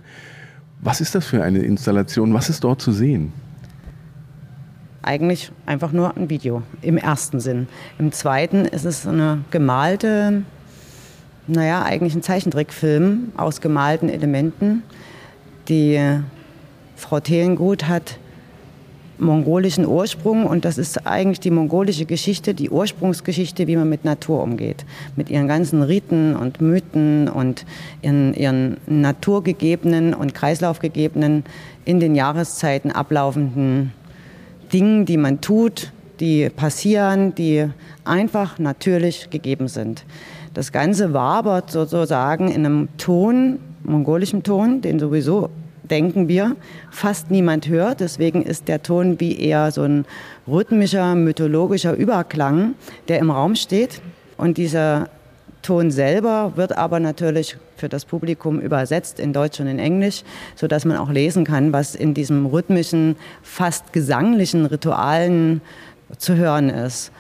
Was 0.81 1.01
ist 1.01 1.15
das 1.15 1.25
für 1.25 1.45
eine 1.45 1.61
Installation? 1.61 2.35
Was 2.35 2.49
ist 2.49 2.65
dort 2.65 2.83
zu 2.83 2.91
sehen? 2.91 3.33
Eigentlich 5.03 5.53
einfach 5.67 5.93
nur 5.93 6.17
ein 6.17 6.31
Video 6.31 6.65
im 6.83 6.97
ersten 6.97 7.39
Sinn. 7.39 7.69
Im 8.01 8.11
zweiten 8.11 8.65
ist 8.65 8.85
es 8.85 9.07
eine 9.07 9.45
gemalte, 9.53 10.43
naja, 11.47 11.85
eigentlich 11.85 12.17
ein 12.17 12.23
Zeichentrickfilm 12.23 13.31
aus 13.37 13.61
gemalten 13.61 14.09
Elementen. 14.09 14.83
Die 15.69 16.19
Frau 16.97 17.21
Thelengut 17.21 17.87
hat 17.87 18.19
mongolischen 19.19 19.87
Ursprung 19.87 20.47
und 20.47 20.65
das 20.65 20.79
ist 20.79 21.07
eigentlich 21.07 21.41
die 21.41 21.51
mongolische 21.51 22.05
Geschichte, 22.05 22.55
die 22.55 22.71
Ursprungsgeschichte, 22.71 23.67
wie 23.67 23.77
man 23.77 23.89
mit 23.89 24.05
Natur 24.05 24.43
umgeht. 24.43 24.85
Mit 25.17 25.31
ihren 25.31 25.49
ganzen 25.49 25.83
Riten 25.83 26.37
und 26.37 26.61
Mythen 26.61 27.29
und 27.29 27.65
ihren, 28.03 28.35
ihren 28.35 28.77
naturgegebenen 28.87 30.15
und 30.15 30.35
kreislaufgegebenen, 30.35 31.45
in 31.85 32.01
den 32.01 32.15
Jahreszeiten 32.15 32.91
ablaufenden 32.93 33.93
Dingen, 34.73 35.07
die 35.07 35.17
man 35.17 35.41
tut, 35.41 35.93
die 36.21 36.51
passieren, 36.51 37.35
die 37.35 37.67
einfach 38.05 38.59
natürlich 38.59 39.31
gegeben 39.31 39.69
sind. 39.69 40.05
Das 40.55 40.73
Ganze 40.73 41.13
wabert 41.13 41.71
sozusagen 41.71 42.49
in 42.49 42.67
einem 42.67 42.89
Ton, 42.99 43.59
mongolischem 43.85 44.43
Ton, 44.43 44.81
den 44.81 44.99
sowieso 44.99 45.51
denken 45.91 46.29
wir, 46.29 46.57
fast 46.91 47.31
niemand 47.31 47.69
hört. 47.69 48.01
Deswegen 48.01 48.43
ist 48.43 48.69
der 48.69 48.83
Ton 48.83 49.21
wie 49.21 49.39
eher 49.39 49.71
so 49.71 49.83
ein 49.83 50.05
rhythmischer, 50.47 51.15
mythologischer 51.15 51.95
Überklang, 51.95 52.75
der 53.09 53.19
im 53.19 53.31
Raum 53.31 53.57
steht. 53.57 54.01
Und 54.37 54.59
dieser 54.59 55.09
Ton 55.63 55.91
selber 55.91 56.53
wird 56.57 56.77
aber 56.77 57.01
natürlich 57.01 57.57
für 57.77 57.89
das 57.89 58.05
Publikum 58.05 58.61
übersetzt 58.61 59.21
in 59.21 59.33
Deutsch 59.33 59.61
und 59.61 59.67
in 59.67 59.79
Englisch, 59.79 60.23
sodass 60.57 60.85
man 60.85 60.97
auch 60.97 61.11
lesen 61.11 61.45
kann, 61.45 61.73
was 61.73 61.95
in 61.95 62.15
diesem 62.15 62.47
rhythmischen, 62.47 63.17
fast 63.43 63.93
gesanglichen 63.93 64.67
Ritualen 64.67 65.61
zu 66.17 66.37
hören 66.37 66.71
ist. 66.71 67.13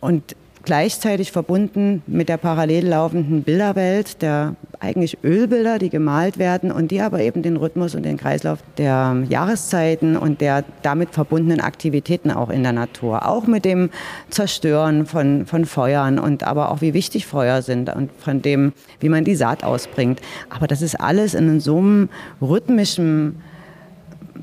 Und 0.00 0.34
gleichzeitig 0.64 1.32
verbunden 1.32 2.02
mit 2.06 2.28
der 2.28 2.36
parallel 2.36 2.88
laufenden 2.88 3.42
Bilderwelt, 3.42 4.22
der 4.22 4.54
eigentlich 4.80 5.18
Ölbilder, 5.22 5.78
die 5.78 5.90
gemalt 5.90 6.38
werden 6.38 6.72
und 6.72 6.90
die 6.90 7.00
aber 7.00 7.20
eben 7.20 7.42
den 7.42 7.56
Rhythmus 7.56 7.94
und 7.94 8.04
den 8.04 8.16
Kreislauf 8.16 8.58
der 8.78 9.22
Jahreszeiten 9.28 10.16
und 10.16 10.40
der 10.40 10.64
damit 10.82 11.10
verbundenen 11.10 11.60
Aktivitäten 11.60 12.30
auch 12.30 12.50
in 12.50 12.62
der 12.62 12.72
Natur, 12.72 13.26
auch 13.28 13.46
mit 13.46 13.64
dem 13.64 13.90
Zerstören 14.30 15.06
von, 15.06 15.46
von 15.46 15.64
Feuern 15.64 16.18
und 16.18 16.42
aber 16.42 16.70
auch 16.70 16.80
wie 16.80 16.94
wichtig 16.94 17.26
Feuer 17.26 17.62
sind 17.62 17.94
und 17.94 18.10
von 18.18 18.42
dem, 18.42 18.72
wie 19.00 19.08
man 19.08 19.24
die 19.24 19.36
Saat 19.36 19.64
ausbringt. 19.64 20.20
Aber 20.50 20.66
das 20.66 20.82
ist 20.82 21.00
alles 21.00 21.34
in 21.34 21.60
so 21.60 21.78
einem 21.78 22.08
rhythmischen 22.40 23.36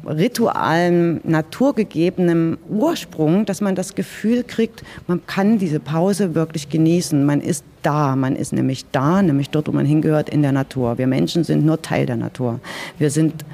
ritualen, 0.09 1.21
naturgegebenem 1.23 2.57
Ursprung, 2.67 3.45
dass 3.45 3.61
man 3.61 3.75
das 3.75 3.95
Gefühl 3.95 4.43
kriegt, 4.43 4.83
man 5.07 5.25
kann 5.27 5.59
diese 5.59 5.79
Pause 5.79 6.35
wirklich 6.35 6.69
genießen. 6.69 7.25
Man 7.25 7.41
ist 7.41 7.63
da, 7.83 8.15
man 8.15 8.35
ist 8.35 8.51
nämlich 8.51 8.85
da, 8.91 9.21
nämlich 9.21 9.49
dort, 9.49 9.67
wo 9.67 9.71
man 9.71 9.85
hingehört, 9.85 10.29
in 10.29 10.41
der 10.41 10.51
Natur. 10.51 10.97
Wir 10.97 11.07
Menschen 11.07 11.43
sind 11.43 11.65
nur 11.65 11.81
Teil 11.81 12.05
der 12.05 12.17
Natur. 12.17 12.59
Wir 12.97 13.11
sind 13.11 13.45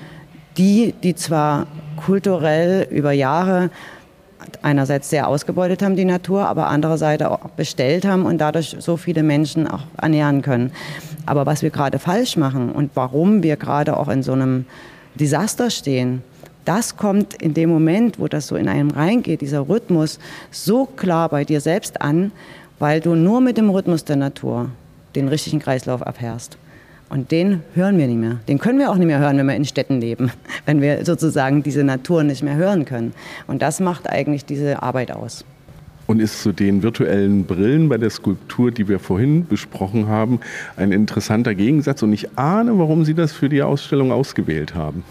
die, 0.57 0.93
die 1.03 1.15
zwar 1.15 1.67
kulturell 1.97 2.87
über 2.89 3.11
Jahre 3.11 3.69
einerseits 4.61 5.09
sehr 5.09 5.27
ausgebeutet 5.27 5.81
haben, 5.81 5.95
die 5.95 6.05
Natur, 6.05 6.47
aber 6.47 6.67
andererseits 6.67 7.23
auch 7.23 7.39
bestellt 7.57 8.05
haben 8.05 8.25
und 8.25 8.37
dadurch 8.37 8.75
so 8.79 8.95
viele 8.95 9.23
Menschen 9.23 9.67
auch 9.67 9.81
ernähren 9.99 10.41
können. 10.41 10.71
Aber 11.25 11.45
was 11.45 11.61
wir 11.61 11.71
gerade 11.71 11.99
falsch 11.99 12.37
machen 12.37 12.71
und 12.71 12.91
warum 12.93 13.43
wir 13.43 13.57
gerade 13.57 13.97
auch 13.97 14.07
in 14.07 14.23
so 14.23 14.33
einem 14.33 14.65
Desaster 15.15 15.69
stehen, 15.69 16.21
das 16.65 16.97
kommt 16.97 17.35
in 17.35 17.53
dem 17.53 17.69
Moment, 17.69 18.19
wo 18.19 18.27
das 18.27 18.47
so 18.47 18.55
in 18.55 18.67
einem 18.67 18.89
reingeht, 18.89 19.41
dieser 19.41 19.69
Rhythmus, 19.69 20.19
so 20.51 20.85
klar 20.85 21.29
bei 21.29 21.45
dir 21.45 21.61
selbst 21.61 22.01
an, 22.01 22.31
weil 22.79 22.99
du 22.99 23.15
nur 23.15 23.39
mit 23.39 23.57
dem 23.57 23.69
Rhythmus 23.69 24.03
der 24.03 24.17
Natur 24.17 24.69
den 25.15 25.27
richtigen 25.27 25.59
Kreislauf 25.59 26.01
abhörst. 26.01 26.57
Und 27.07 27.31
den 27.31 27.61
hören 27.75 27.97
wir 27.97 28.07
nicht 28.07 28.19
mehr. 28.19 28.39
Den 28.47 28.57
können 28.57 28.79
wir 28.79 28.89
auch 28.89 28.95
nicht 28.95 29.07
mehr 29.07 29.19
hören, 29.19 29.37
wenn 29.37 29.47
wir 29.47 29.55
in 29.55 29.65
Städten 29.65 30.01
leben, 30.01 30.31
wenn 30.65 30.81
wir 30.81 31.05
sozusagen 31.05 31.61
diese 31.61 31.83
Natur 31.83 32.23
nicht 32.23 32.43
mehr 32.43 32.55
hören 32.55 32.85
können. 32.85 33.13
Und 33.47 33.61
das 33.61 33.79
macht 33.79 34.09
eigentlich 34.09 34.43
diese 34.43 34.81
Arbeit 34.81 35.11
aus. 35.11 35.45
Und 36.07 36.19
ist 36.19 36.41
zu 36.41 36.51
den 36.51 36.83
virtuellen 36.83 37.45
Brillen 37.45 37.89
bei 37.89 37.97
der 37.97 38.09
Skulptur, 38.09 38.71
die 38.71 38.87
wir 38.87 38.99
vorhin 38.99 39.47
besprochen 39.47 40.07
haben, 40.07 40.39
ein 40.77 40.91
interessanter 40.91 41.55
Gegensatz. 41.55 42.03
Und 42.03 42.13
ich 42.13 42.37
ahne, 42.37 42.77
warum 42.77 43.05
Sie 43.05 43.15
das 43.15 43.31
für 43.31 43.49
die 43.49 43.63
Ausstellung 43.63 44.11
ausgewählt 44.11 44.75
haben 44.75 45.03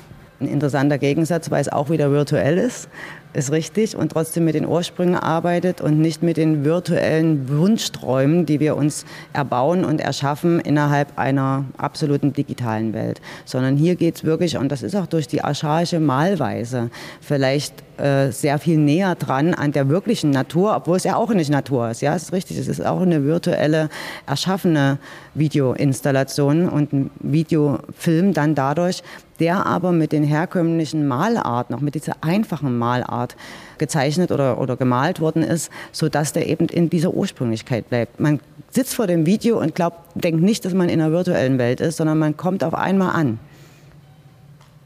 ein 0.44 0.48
interessanter 0.48 0.98
Gegensatz, 0.98 1.50
weil 1.50 1.61
es 1.61 1.68
auch 1.68 1.90
wieder 1.90 2.11
virtuell 2.11 2.59
ist, 2.59 2.88
ist 3.33 3.50
richtig, 3.50 3.96
und 3.96 4.12
trotzdem 4.12 4.44
mit 4.44 4.54
den 4.54 4.66
Ursprüngen 4.66 5.16
arbeitet 5.16 5.80
und 5.80 6.00
nicht 6.00 6.22
mit 6.22 6.37
den 6.37 6.64
virtuellen 6.64 7.48
Wunschträumen, 7.48 8.46
die 8.46 8.61
wir 8.61 8.76
uns 8.76 9.04
erbauen 9.33 9.85
und 9.85 10.00
erschaffen 10.00 10.61
innerhalb 10.61 11.18
einer 11.18 11.64
absoluten 11.76 12.33
digitalen 12.33 12.92
Welt. 12.92 13.20
Sondern 13.44 13.76
hier 13.76 13.96
geht 13.96 14.16
es 14.16 14.24
wirklich, 14.24 14.57
und 14.57 14.70
das 14.70 14.83
ist 14.83 14.94
auch 14.94 15.07
durch 15.07 15.26
die 15.26 15.42
archaische 15.42 15.98
Malweise 15.98 16.90
vielleicht 17.20 17.74
äh, 17.98 18.30
sehr 18.30 18.59
viel 18.59 18.78
näher 18.78 19.14
dran 19.14 19.54
an 19.54 19.72
der 19.72 19.88
wirklichen 19.88 20.30
Natur, 20.30 20.74
obwohl 20.76 20.96
es 20.96 21.04
ja 21.04 21.16
auch 21.16 21.30
nicht 21.30 21.50
Natur 21.50 21.90
ist. 21.90 22.00
Ja, 22.00 22.14
es 22.14 22.24
ist 22.24 22.33
richtig, 22.33 22.59
es 22.59 22.68
ist 22.68 22.85
auch 22.85 23.00
eine 23.00 23.24
virtuelle, 23.24 23.88
erschaffene 24.26 24.98
Videoinstallation 25.35 26.68
und 26.68 26.92
ein 26.92 27.11
Videofilm 27.20 28.33
dann 28.33 28.54
dadurch, 28.54 29.02
der 29.40 29.66
aber 29.66 29.92
mit 29.92 30.12
den 30.12 30.24
herkömmlichen 30.24 31.07
Malarten, 31.07 31.74
auch 31.74 31.80
mit 31.80 31.94
dieser 31.94 32.16
einfachen 32.20 32.78
Malart 32.78 33.37
gezeichnet 33.78 34.30
oder, 34.30 34.61
oder 34.61 34.76
gemalt 34.76 35.20
worden 35.20 35.42
ist, 35.42 35.70
sodass 35.92 36.33
der 36.33 36.48
eben 36.48 36.68
in 36.68 36.90
dieser 36.90 37.12
Ursprünglichkeit 37.14 37.88
bleibt. 37.88 38.20
Man 38.20 38.40
sitzt 38.70 38.94
vor 38.94 39.07
dem 39.07 39.26
Video 39.26 39.61
und 39.61 39.74
glaubt, 39.74 39.98
denkt 40.14 40.42
nicht, 40.42 40.64
dass 40.64 40.74
man 40.74 40.88
in 40.88 41.00
einer 41.00 41.12
virtuellen 41.12 41.59
Welt 41.59 41.80
ist, 41.80 41.96
sondern 41.96 42.18
man 42.18 42.37
kommt 42.37 42.64
auf 42.64 42.74
einmal 42.74 43.14
an. 43.14 43.38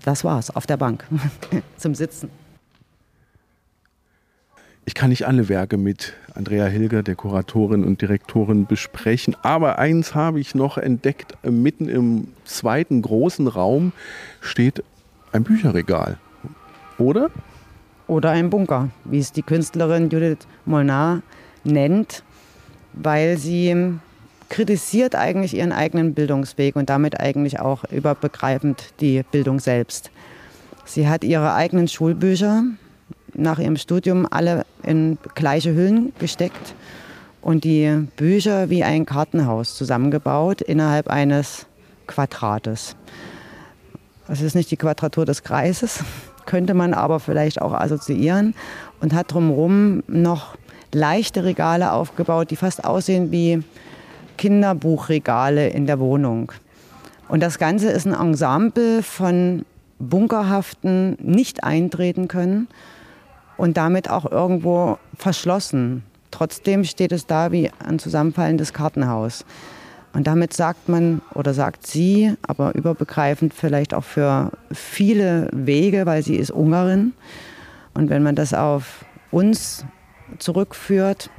Das 0.04 0.24
war's, 0.24 0.54
auf 0.54 0.66
der 0.66 0.76
Bank 0.76 1.04
zum 1.76 1.94
Sitzen. 1.94 2.30
Ich 4.88 4.94
kann 4.94 5.10
nicht 5.10 5.26
alle 5.26 5.50
Werke 5.50 5.76
mit 5.76 6.14
Andrea 6.32 6.64
Hilger, 6.64 7.02
der 7.02 7.14
Kuratorin 7.14 7.84
und 7.84 8.00
Direktorin, 8.00 8.64
besprechen, 8.64 9.36
aber 9.42 9.78
eins 9.78 10.14
habe 10.14 10.40
ich 10.40 10.54
noch 10.54 10.78
entdeckt. 10.78 11.34
Mitten 11.42 11.90
im 11.90 12.28
zweiten 12.46 13.02
großen 13.02 13.48
Raum 13.48 13.92
steht 14.40 14.82
ein 15.30 15.44
Bücherregal. 15.44 16.16
Oder? 16.96 17.28
Oder 18.06 18.30
ein 18.30 18.48
Bunker, 18.48 18.88
wie 19.04 19.18
es 19.18 19.30
die 19.30 19.42
Künstlerin 19.42 20.08
Judith 20.08 20.48
Molnar 20.64 21.20
nennt, 21.64 22.22
weil 22.94 23.36
sie 23.36 23.76
kritisiert 24.48 25.14
eigentlich 25.14 25.52
ihren 25.52 25.72
eigenen 25.72 26.14
Bildungsweg 26.14 26.76
und 26.76 26.88
damit 26.88 27.20
eigentlich 27.20 27.60
auch 27.60 27.84
überbegreifend 27.92 28.94
die 29.00 29.22
Bildung 29.30 29.60
selbst. 29.60 30.10
Sie 30.86 31.06
hat 31.06 31.24
ihre 31.24 31.52
eigenen 31.52 31.88
Schulbücher 31.88 32.64
nach 33.38 33.58
ihrem 33.58 33.76
Studium 33.76 34.26
alle 34.30 34.64
in 34.82 35.18
gleiche 35.34 35.74
Hüllen 35.74 36.12
gesteckt 36.18 36.74
und 37.40 37.64
die 37.64 38.06
Bücher 38.16 38.68
wie 38.68 38.84
ein 38.84 39.06
Kartenhaus 39.06 39.76
zusammengebaut 39.76 40.60
innerhalb 40.60 41.08
eines 41.08 41.66
Quadrates. 42.06 42.96
Es 44.28 44.42
ist 44.42 44.54
nicht 44.54 44.70
die 44.70 44.76
Quadratur 44.76 45.24
des 45.24 45.42
Kreises, 45.42 46.04
könnte 46.46 46.74
man 46.74 46.94
aber 46.94 47.20
vielleicht 47.20 47.62
auch 47.62 47.72
assoziieren 47.72 48.54
und 49.00 49.14
hat 49.14 49.32
drumherum 49.32 50.02
noch 50.06 50.56
leichte 50.92 51.44
Regale 51.44 51.92
aufgebaut, 51.92 52.50
die 52.50 52.56
fast 52.56 52.84
aussehen 52.84 53.30
wie 53.30 53.62
Kinderbuchregale 54.36 55.68
in 55.68 55.86
der 55.86 55.98
Wohnung. 56.00 56.52
Und 57.28 57.42
das 57.42 57.58
Ganze 57.58 57.90
ist 57.90 58.06
ein 58.06 58.14
Ensemble 58.14 59.02
von 59.02 59.66
bunkerhaften, 59.98 61.18
nicht 61.20 61.64
eintreten 61.64 62.28
können 62.28 62.68
und 63.58 63.76
damit 63.76 64.08
auch 64.08 64.30
irgendwo 64.30 64.96
verschlossen. 65.14 66.04
Trotzdem 66.30 66.84
steht 66.84 67.12
es 67.12 67.26
da 67.26 67.52
wie 67.52 67.70
ein 67.84 67.98
zusammenfallendes 67.98 68.72
Kartenhaus. 68.72 69.44
Und 70.14 70.26
damit 70.26 70.54
sagt 70.54 70.88
man 70.88 71.20
oder 71.34 71.52
sagt 71.52 71.86
sie, 71.86 72.34
aber 72.42 72.74
überbegreifend 72.74 73.52
vielleicht 73.52 73.92
auch 73.92 74.04
für 74.04 74.52
viele 74.72 75.50
Wege, 75.52 76.06
weil 76.06 76.22
sie 76.22 76.36
ist 76.36 76.50
Ungarin. 76.50 77.12
Und 77.92 78.08
wenn 78.08 78.22
man 78.22 78.34
das 78.34 78.54
auf 78.54 79.04
uns 79.30 79.84
zurückführt, 80.38 81.30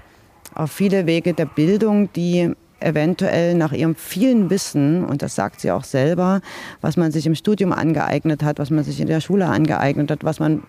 auf 0.53 0.71
viele 0.71 1.08
Wege 1.08 1.34
der 1.34 1.45
Bildung, 1.45 2.12
die 2.13 2.53
eventuell 2.81 3.55
nach 3.55 3.71
ihrem 3.71 3.95
vielen 3.95 4.49
Wissen, 4.49 5.03
und 5.03 5.21
das 5.21 5.35
sagt 5.35 5.61
sie 5.61 5.71
auch 5.71 5.83
selber, 5.83 6.41
was 6.81 6.97
man 6.97 7.11
sich 7.11 7.25
im 7.25 7.35
Studium 7.35 7.73
angeeignet 7.73 8.43
hat, 8.43 8.59
was 8.59 8.69
man 8.69 8.83
sich 8.83 8.99
in 8.99 9.07
der 9.07 9.21
Schule 9.21 9.47
angeeignet 9.47 10.11
hat, 10.11 10.23
was 10.23 10.39
man 10.39 10.63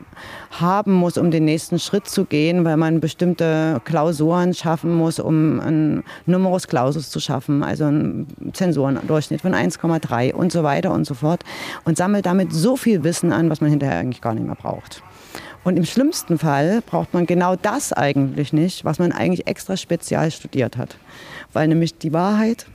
haben 0.51 0.93
muss, 0.93 1.19
um 1.19 1.31
den 1.31 1.45
nächsten 1.45 1.79
Schritt 1.79 2.09
zu 2.09 2.25
gehen, 2.25 2.65
weil 2.65 2.77
man 2.77 3.01
bestimmte 3.01 3.81
Klausuren 3.85 4.55
schaffen 4.55 4.95
muss, 4.95 5.19
um 5.19 5.61
einen 5.61 6.05
Numerus 6.27 6.67
Clausus 6.69 7.11
zu 7.11 7.21
schaffen, 7.21 7.63
also 7.63 7.85
einen 7.85 8.27
Zensurendurchschnitt 8.53 9.41
von 9.41 9.55
1,3 9.55 10.33
und 10.33 10.53
so 10.53 10.63
weiter 10.63 10.93
und 10.93 11.07
so 11.07 11.15
fort 11.15 11.45
und 11.85 11.97
sammelt 11.97 12.27
damit 12.27 12.53
so 12.53 12.77
viel 12.77 13.05
Wissen 13.05 13.33
an, 13.33 13.51
was 13.51 13.61
man 13.61 13.71
hinterher 13.71 13.99
eigentlich 13.99 14.21
gar 14.21 14.35
nicht 14.35 14.47
mehr 14.47 14.57
braucht. 14.57 15.03
Und 15.63 15.77
im 15.77 15.85
schlimmsten 15.85 16.39
Fall 16.39 16.81
braucht 16.87 17.13
man 17.13 17.27
genau 17.27 17.55
das 17.55 17.93
eigentlich 17.93 18.53
nicht, 18.55 18.85
was 18.87 18.99
man 18.99 19.13
eigentlich 19.13 19.47
extra 19.47 19.77
spezial 19.77 20.31
studiert 20.31 20.79
hat 20.79 20.97
weil 21.53 21.69
nämlich 21.69 21.99
die 21.99 22.13
Wahrheit, 22.13 22.67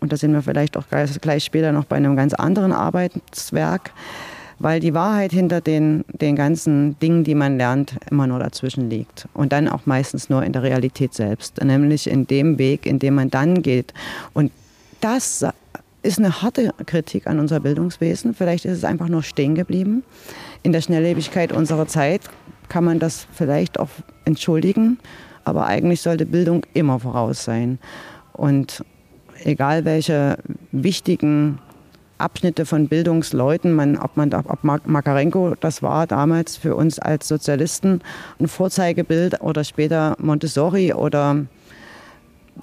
und 0.00 0.12
da 0.12 0.16
sind 0.16 0.32
wir 0.32 0.42
vielleicht 0.42 0.76
auch 0.76 0.84
gleich 1.20 1.44
später 1.44 1.72
noch 1.72 1.84
bei 1.84 1.96
einem 1.96 2.16
ganz 2.16 2.34
anderen 2.34 2.72
Arbeitswerk, 2.72 3.92
weil 4.58 4.80
die 4.80 4.94
Wahrheit 4.94 5.32
hinter 5.32 5.60
den, 5.60 6.04
den 6.08 6.36
ganzen 6.36 6.98
Dingen, 7.00 7.24
die 7.24 7.34
man 7.34 7.56
lernt, 7.58 7.96
immer 8.10 8.26
nur 8.26 8.38
dazwischen 8.38 8.88
liegt. 8.88 9.28
Und 9.34 9.52
dann 9.52 9.68
auch 9.68 9.86
meistens 9.86 10.30
nur 10.30 10.42
in 10.42 10.52
der 10.52 10.62
Realität 10.62 11.14
selbst, 11.14 11.62
nämlich 11.62 12.08
in 12.08 12.26
dem 12.26 12.58
Weg, 12.58 12.86
in 12.86 12.98
dem 12.98 13.14
man 13.14 13.30
dann 13.30 13.62
geht. 13.62 13.92
Und 14.32 14.52
das 15.00 15.44
ist 16.02 16.18
eine 16.18 16.42
harte 16.42 16.72
Kritik 16.86 17.26
an 17.26 17.40
unser 17.40 17.60
Bildungswesen. 17.60 18.34
Vielleicht 18.34 18.64
ist 18.64 18.78
es 18.78 18.84
einfach 18.84 19.08
nur 19.08 19.22
stehen 19.22 19.54
geblieben. 19.54 20.04
In 20.62 20.72
der 20.72 20.82
Schnelllebigkeit 20.82 21.52
unserer 21.52 21.86
Zeit 21.88 22.22
kann 22.68 22.84
man 22.84 22.98
das 22.98 23.26
vielleicht 23.32 23.80
auch 23.80 23.88
entschuldigen. 24.24 24.98
Aber 25.44 25.66
eigentlich 25.66 26.00
sollte 26.00 26.26
Bildung 26.26 26.64
immer 26.72 26.98
voraus 26.98 27.44
sein. 27.44 27.78
Und 28.32 28.84
egal 29.44 29.84
welche 29.84 30.38
wichtigen 30.72 31.58
Abschnitte 32.18 32.64
von 32.64 32.88
Bildungsleuten, 32.88 33.72
man, 33.72 33.98
ob, 33.98 34.16
man, 34.16 34.32
ob 34.32 34.62
Makarenko 34.62 35.54
das 35.60 35.82
war 35.82 36.06
damals 36.06 36.56
für 36.56 36.76
uns 36.76 36.98
als 36.98 37.28
Sozialisten 37.28 38.00
ein 38.38 38.48
Vorzeigebild 38.48 39.40
oder 39.40 39.64
später 39.64 40.16
Montessori 40.18 40.94
oder 40.94 41.44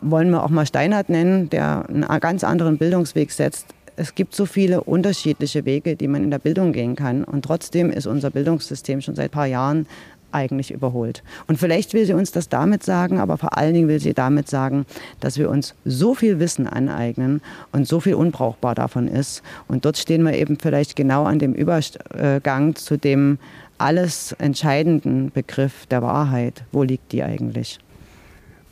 wollen 0.01 0.29
wir 0.29 0.43
auch 0.43 0.49
mal 0.49 0.65
Steinhardt 0.65 1.09
nennen, 1.09 1.49
der 1.49 1.85
einen 1.89 2.19
ganz 2.21 2.43
anderen 2.43 2.77
Bildungsweg 2.77 3.31
setzt. 3.31 3.67
Es 3.97 4.15
gibt 4.15 4.33
so 4.33 4.45
viele 4.45 4.81
unterschiedliche 4.81 5.65
Wege, 5.65 5.97
die 5.97 6.07
man 6.07 6.23
in 6.23 6.31
der 6.31 6.39
Bildung 6.39 6.71
gehen 6.71 6.95
kann. 6.95 7.25
Und 7.25 7.43
trotzdem 7.43 7.91
ist 7.91 8.07
unser 8.07 8.29
Bildungssystem 8.29 9.01
schon 9.01 9.15
seit 9.15 9.31
ein 9.31 9.31
paar 9.31 9.47
Jahren 9.47 9.85
eigentlich 10.31 10.71
überholt. 10.71 11.23
Und 11.47 11.57
vielleicht 11.57 11.93
will 11.93 12.05
sie 12.05 12.13
uns 12.13 12.31
das 12.31 12.49
damit 12.49 12.83
sagen, 12.83 13.19
aber 13.19 13.37
vor 13.37 13.57
allen 13.57 13.73
Dingen 13.73 13.87
will 13.87 13.99
sie 13.99 14.13
damit 14.13 14.49
sagen, 14.49 14.85
dass 15.19 15.37
wir 15.37 15.49
uns 15.49 15.75
so 15.85 16.13
viel 16.13 16.39
Wissen 16.39 16.67
aneignen 16.67 17.41
und 17.71 17.87
so 17.87 17.99
viel 17.99 18.15
unbrauchbar 18.15 18.75
davon 18.75 19.07
ist. 19.07 19.41
Und 19.67 19.85
dort 19.85 19.97
stehen 19.97 20.23
wir 20.23 20.33
eben 20.33 20.57
vielleicht 20.57 20.95
genau 20.95 21.23
an 21.25 21.39
dem 21.39 21.53
Übergang 21.53 22.75
zu 22.75 22.97
dem 22.97 23.39
alles 23.77 24.33
entscheidenden 24.33 25.31
Begriff 25.31 25.85
der 25.87 26.01
Wahrheit. 26.01 26.63
Wo 26.71 26.83
liegt 26.83 27.11
die 27.11 27.23
eigentlich? 27.23 27.79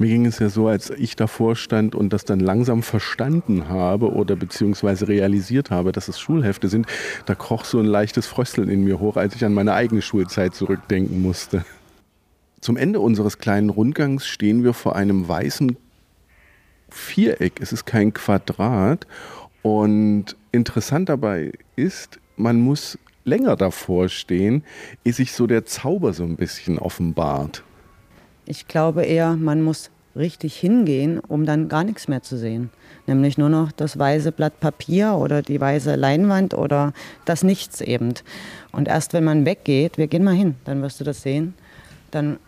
Mir 0.01 0.07
ging 0.07 0.25
es 0.25 0.39
ja 0.39 0.47
so, 0.47 0.69
als 0.69 0.91
ich 0.91 1.17
davor 1.17 1.57
stand 1.57 1.93
und 1.93 2.13
das 2.13 2.23
dann 2.23 2.39
langsam 2.39 2.83
verstanden 2.83 3.67
habe 3.67 4.13
oder 4.13 4.37
beziehungsweise 4.37 5.09
realisiert 5.09 5.71
habe, 5.71 5.91
dass 5.91 6.07
es 6.07 6.17
Schulhefte 6.17 6.69
sind, 6.69 6.87
da 7.25 7.35
kroch 7.35 7.65
so 7.65 7.79
ein 7.79 7.85
leichtes 7.85 8.25
Frösteln 8.25 8.69
in 8.69 8.85
mir 8.85 9.01
hoch, 9.01 9.17
als 9.17 9.35
ich 9.35 9.43
an 9.43 9.53
meine 9.53 9.73
eigene 9.73 10.01
Schulzeit 10.01 10.55
zurückdenken 10.55 11.21
musste. 11.21 11.65
Zum 12.61 12.77
Ende 12.77 13.01
unseres 13.01 13.39
kleinen 13.39 13.69
Rundgangs 13.69 14.25
stehen 14.25 14.63
wir 14.63 14.73
vor 14.73 14.95
einem 14.95 15.27
weißen 15.27 15.75
Viereck. 16.89 17.59
Es 17.59 17.73
ist 17.73 17.85
kein 17.85 18.13
Quadrat. 18.13 19.05
Und 19.63 20.37
interessant 20.53 21.09
dabei 21.09 21.51
ist, 21.75 22.19
man 22.37 22.61
muss 22.61 22.97
länger 23.25 23.57
davor 23.57 24.07
stehen, 24.07 24.63
ehe 25.03 25.11
sich 25.11 25.33
so 25.33 25.45
der 25.45 25.65
Zauber 25.65 26.13
so 26.13 26.23
ein 26.23 26.37
bisschen 26.37 26.79
offenbart. 26.79 27.63
Ich 28.49 28.67
glaube 28.67 29.03
eher, 29.03 29.35
man 29.35 29.61
muss 29.61 29.91
richtig 30.15 30.55
hingehen, 30.55 31.19
um 31.19 31.45
dann 31.45 31.69
gar 31.69 31.83
nichts 31.83 32.07
mehr 32.07 32.23
zu 32.23 32.35
sehen. 32.35 32.71
Nämlich 33.05 33.37
nur 33.37 33.49
noch 33.49 33.71
das 33.71 33.99
weiße 33.99 34.31
Blatt 34.31 34.59
Papier 34.59 35.13
oder 35.13 35.43
die 35.43 35.61
weiße 35.61 35.93
Leinwand 35.93 36.55
oder 36.55 36.93
das 37.25 37.43
Nichts 37.43 37.79
eben. 37.79 38.15
Und 38.71 38.87
erst 38.87 39.13
wenn 39.13 39.23
man 39.23 39.45
weggeht, 39.45 39.99
wir 39.99 40.07
gehen 40.07 40.23
mal 40.23 40.33
hin, 40.33 40.55
dann 40.65 40.81
wirst 40.81 40.99
du 40.99 41.03
das 41.03 41.21
sehen, 41.21 41.53
dann 42.09 42.39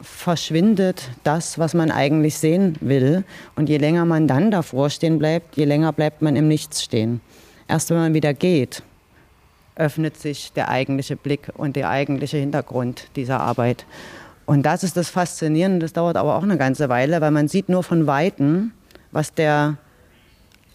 verschwindet 0.00 1.10
das, 1.22 1.60
was 1.60 1.74
man 1.74 1.92
eigentlich 1.92 2.38
sehen 2.38 2.74
will. 2.80 3.22
Und 3.54 3.68
je 3.68 3.78
länger 3.78 4.04
man 4.04 4.26
dann 4.26 4.50
davor 4.50 4.90
stehen 4.90 5.20
bleibt, 5.20 5.56
je 5.56 5.64
länger 5.64 5.92
bleibt 5.92 6.22
man 6.22 6.34
im 6.34 6.48
Nichts 6.48 6.82
stehen. 6.82 7.20
Erst 7.68 7.90
wenn 7.90 7.98
man 7.98 8.14
wieder 8.14 8.34
geht, 8.34 8.82
öffnet 9.76 10.16
sich 10.16 10.52
der 10.54 10.70
eigentliche 10.70 11.14
Blick 11.14 11.52
und 11.54 11.76
der 11.76 11.88
eigentliche 11.88 12.36
Hintergrund 12.36 13.10
dieser 13.14 13.38
Arbeit. 13.38 13.86
Und 14.46 14.62
das 14.62 14.84
ist 14.84 14.96
das 14.96 15.10
Faszinierende, 15.10 15.80
das 15.80 15.92
dauert 15.92 16.16
aber 16.16 16.36
auch 16.36 16.42
eine 16.42 16.56
ganze 16.56 16.88
Weile, 16.88 17.20
weil 17.20 17.32
man 17.32 17.48
sieht 17.48 17.68
nur 17.68 17.82
von 17.82 18.06
Weitem, 18.06 18.72
was 19.10 19.34
der 19.34 19.76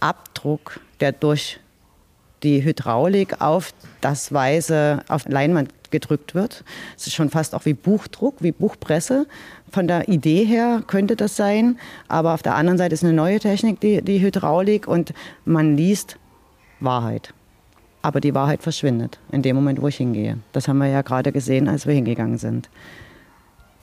Abdruck, 0.01 0.81
der 0.99 1.13
durch 1.13 1.59
die 2.43 2.63
Hydraulik 2.63 3.39
auf 3.39 3.73
das 4.01 4.33
weiße, 4.33 5.03
auf 5.07 5.27
Leinwand 5.27 5.69
gedrückt 5.91 6.33
wird. 6.33 6.63
Es 6.97 7.07
ist 7.07 7.13
schon 7.13 7.29
fast 7.29 7.53
auch 7.53 7.65
wie 7.65 7.73
Buchdruck, 7.73 8.35
wie 8.39 8.51
Buchpresse. 8.51 9.27
Von 9.71 9.87
der 9.87 10.09
Idee 10.09 10.43
her 10.43 10.81
könnte 10.87 11.15
das 11.15 11.35
sein, 11.35 11.77
aber 12.07 12.33
auf 12.33 12.41
der 12.41 12.55
anderen 12.55 12.77
Seite 12.77 12.93
ist 12.93 13.03
eine 13.03 13.13
neue 13.13 13.39
Technik, 13.39 13.79
die, 13.79 14.01
die 14.01 14.21
Hydraulik, 14.21 14.87
und 14.87 15.13
man 15.45 15.77
liest 15.77 16.17
Wahrheit. 16.79 17.33
Aber 18.01 18.19
die 18.19 18.33
Wahrheit 18.33 18.63
verschwindet 18.63 19.19
in 19.31 19.43
dem 19.43 19.55
Moment, 19.55 19.81
wo 19.81 19.87
ich 19.87 19.97
hingehe. 19.97 20.39
Das 20.53 20.67
haben 20.67 20.79
wir 20.79 20.87
ja 20.87 21.03
gerade 21.03 21.31
gesehen, 21.31 21.67
als 21.69 21.85
wir 21.85 21.93
hingegangen 21.93 22.37
sind. 22.37 22.69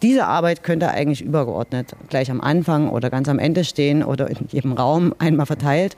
Diese 0.03 0.27
Arbeit 0.27 0.63
könnte 0.63 0.89
eigentlich 0.89 1.23
übergeordnet 1.23 1.97
gleich 2.09 2.31
am 2.31 2.41
Anfang 2.41 2.89
oder 2.89 3.11
ganz 3.11 3.29
am 3.29 3.39
Ende 3.39 3.65
stehen 3.65 4.05
oder 4.05 4.31
in 4.31 4.47
jedem 4.49 4.73
Raum 4.73 5.15
einmal 5.19 5.47
verteilt. 5.47 5.97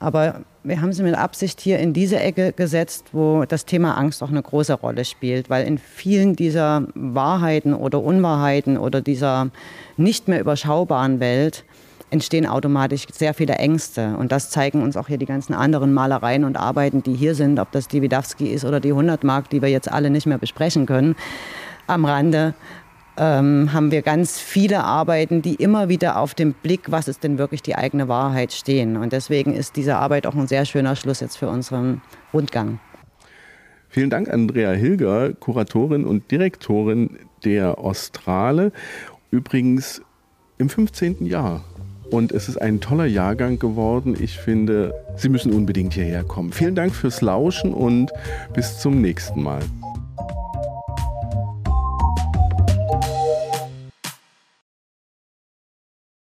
Aber 0.00 0.42
wir 0.62 0.80
haben 0.80 0.92
sie 0.92 1.02
mit 1.02 1.16
Absicht 1.16 1.60
hier 1.60 1.78
in 1.78 1.92
diese 1.92 2.20
Ecke 2.20 2.52
gesetzt, 2.52 3.06
wo 3.12 3.44
das 3.46 3.64
Thema 3.64 3.96
Angst 3.96 4.22
auch 4.22 4.28
eine 4.28 4.42
große 4.42 4.74
Rolle 4.74 5.04
spielt, 5.04 5.50
weil 5.50 5.66
in 5.66 5.78
vielen 5.78 6.36
dieser 6.36 6.86
Wahrheiten 6.94 7.74
oder 7.74 8.02
Unwahrheiten 8.02 8.76
oder 8.76 9.00
dieser 9.00 9.50
nicht 9.96 10.28
mehr 10.28 10.40
überschaubaren 10.40 11.18
Welt 11.18 11.64
entstehen 12.10 12.46
automatisch 12.46 13.06
sehr 13.12 13.34
viele 13.34 13.54
Ängste. 13.54 14.16
Und 14.16 14.30
das 14.30 14.50
zeigen 14.50 14.82
uns 14.82 14.96
auch 14.96 15.08
hier 15.08 15.18
die 15.18 15.26
ganzen 15.26 15.52
anderen 15.52 15.92
Malereien 15.92 16.44
und 16.44 16.56
Arbeiten, 16.56 17.02
die 17.02 17.14
hier 17.14 17.34
sind, 17.34 17.58
ob 17.58 17.72
das 17.72 17.88
die 17.88 18.00
Widawski 18.00 18.46
ist 18.46 18.64
oder 18.64 18.80
die 18.80 18.90
100 18.90 19.24
Mark, 19.24 19.50
die 19.50 19.60
wir 19.60 19.68
jetzt 19.68 19.90
alle 19.90 20.10
nicht 20.10 20.26
mehr 20.26 20.38
besprechen 20.38 20.86
können 20.86 21.16
am 21.86 22.04
Rande 22.04 22.54
ähm, 23.18 23.72
haben 23.72 23.90
wir 23.90 24.02
ganz 24.02 24.38
viele 24.38 24.84
Arbeiten, 24.84 25.42
die 25.42 25.56
immer 25.56 25.88
wieder 25.88 26.18
auf 26.18 26.34
dem 26.34 26.52
Blick, 26.54 26.90
was 26.90 27.08
ist 27.08 27.24
denn 27.24 27.36
wirklich 27.36 27.62
die 27.62 27.74
eigene 27.74 28.08
Wahrheit 28.08 28.52
stehen. 28.52 28.96
Und 28.96 29.12
deswegen 29.12 29.54
ist 29.54 29.76
diese 29.76 29.96
Arbeit 29.96 30.26
auch 30.26 30.34
ein 30.34 30.46
sehr 30.46 30.64
schöner 30.64 30.96
Schluss 30.96 31.20
jetzt 31.20 31.36
für 31.36 31.48
unseren 31.48 32.00
Rundgang. 32.32 32.78
Vielen 33.88 34.10
Dank, 34.10 34.28
Andrea 34.28 34.70
Hilger, 34.72 35.32
Kuratorin 35.32 36.04
und 36.04 36.30
Direktorin 36.30 37.18
der 37.44 37.78
Australe. 37.78 38.72
Übrigens 39.30 40.02
im 40.58 40.68
15. 40.68 41.26
Jahr. 41.26 41.64
Und 42.10 42.32
es 42.32 42.48
ist 42.48 42.56
ein 42.56 42.80
toller 42.80 43.06
Jahrgang 43.06 43.58
geworden. 43.58 44.16
Ich 44.18 44.38
finde, 44.38 44.94
Sie 45.16 45.28
müssen 45.28 45.52
unbedingt 45.52 45.92
hierher 45.92 46.24
kommen. 46.24 46.52
Vielen 46.52 46.74
Dank 46.74 46.94
fürs 46.94 47.20
Lauschen 47.20 47.74
und 47.74 48.10
bis 48.54 48.78
zum 48.78 49.00
nächsten 49.02 49.42
Mal. 49.42 49.60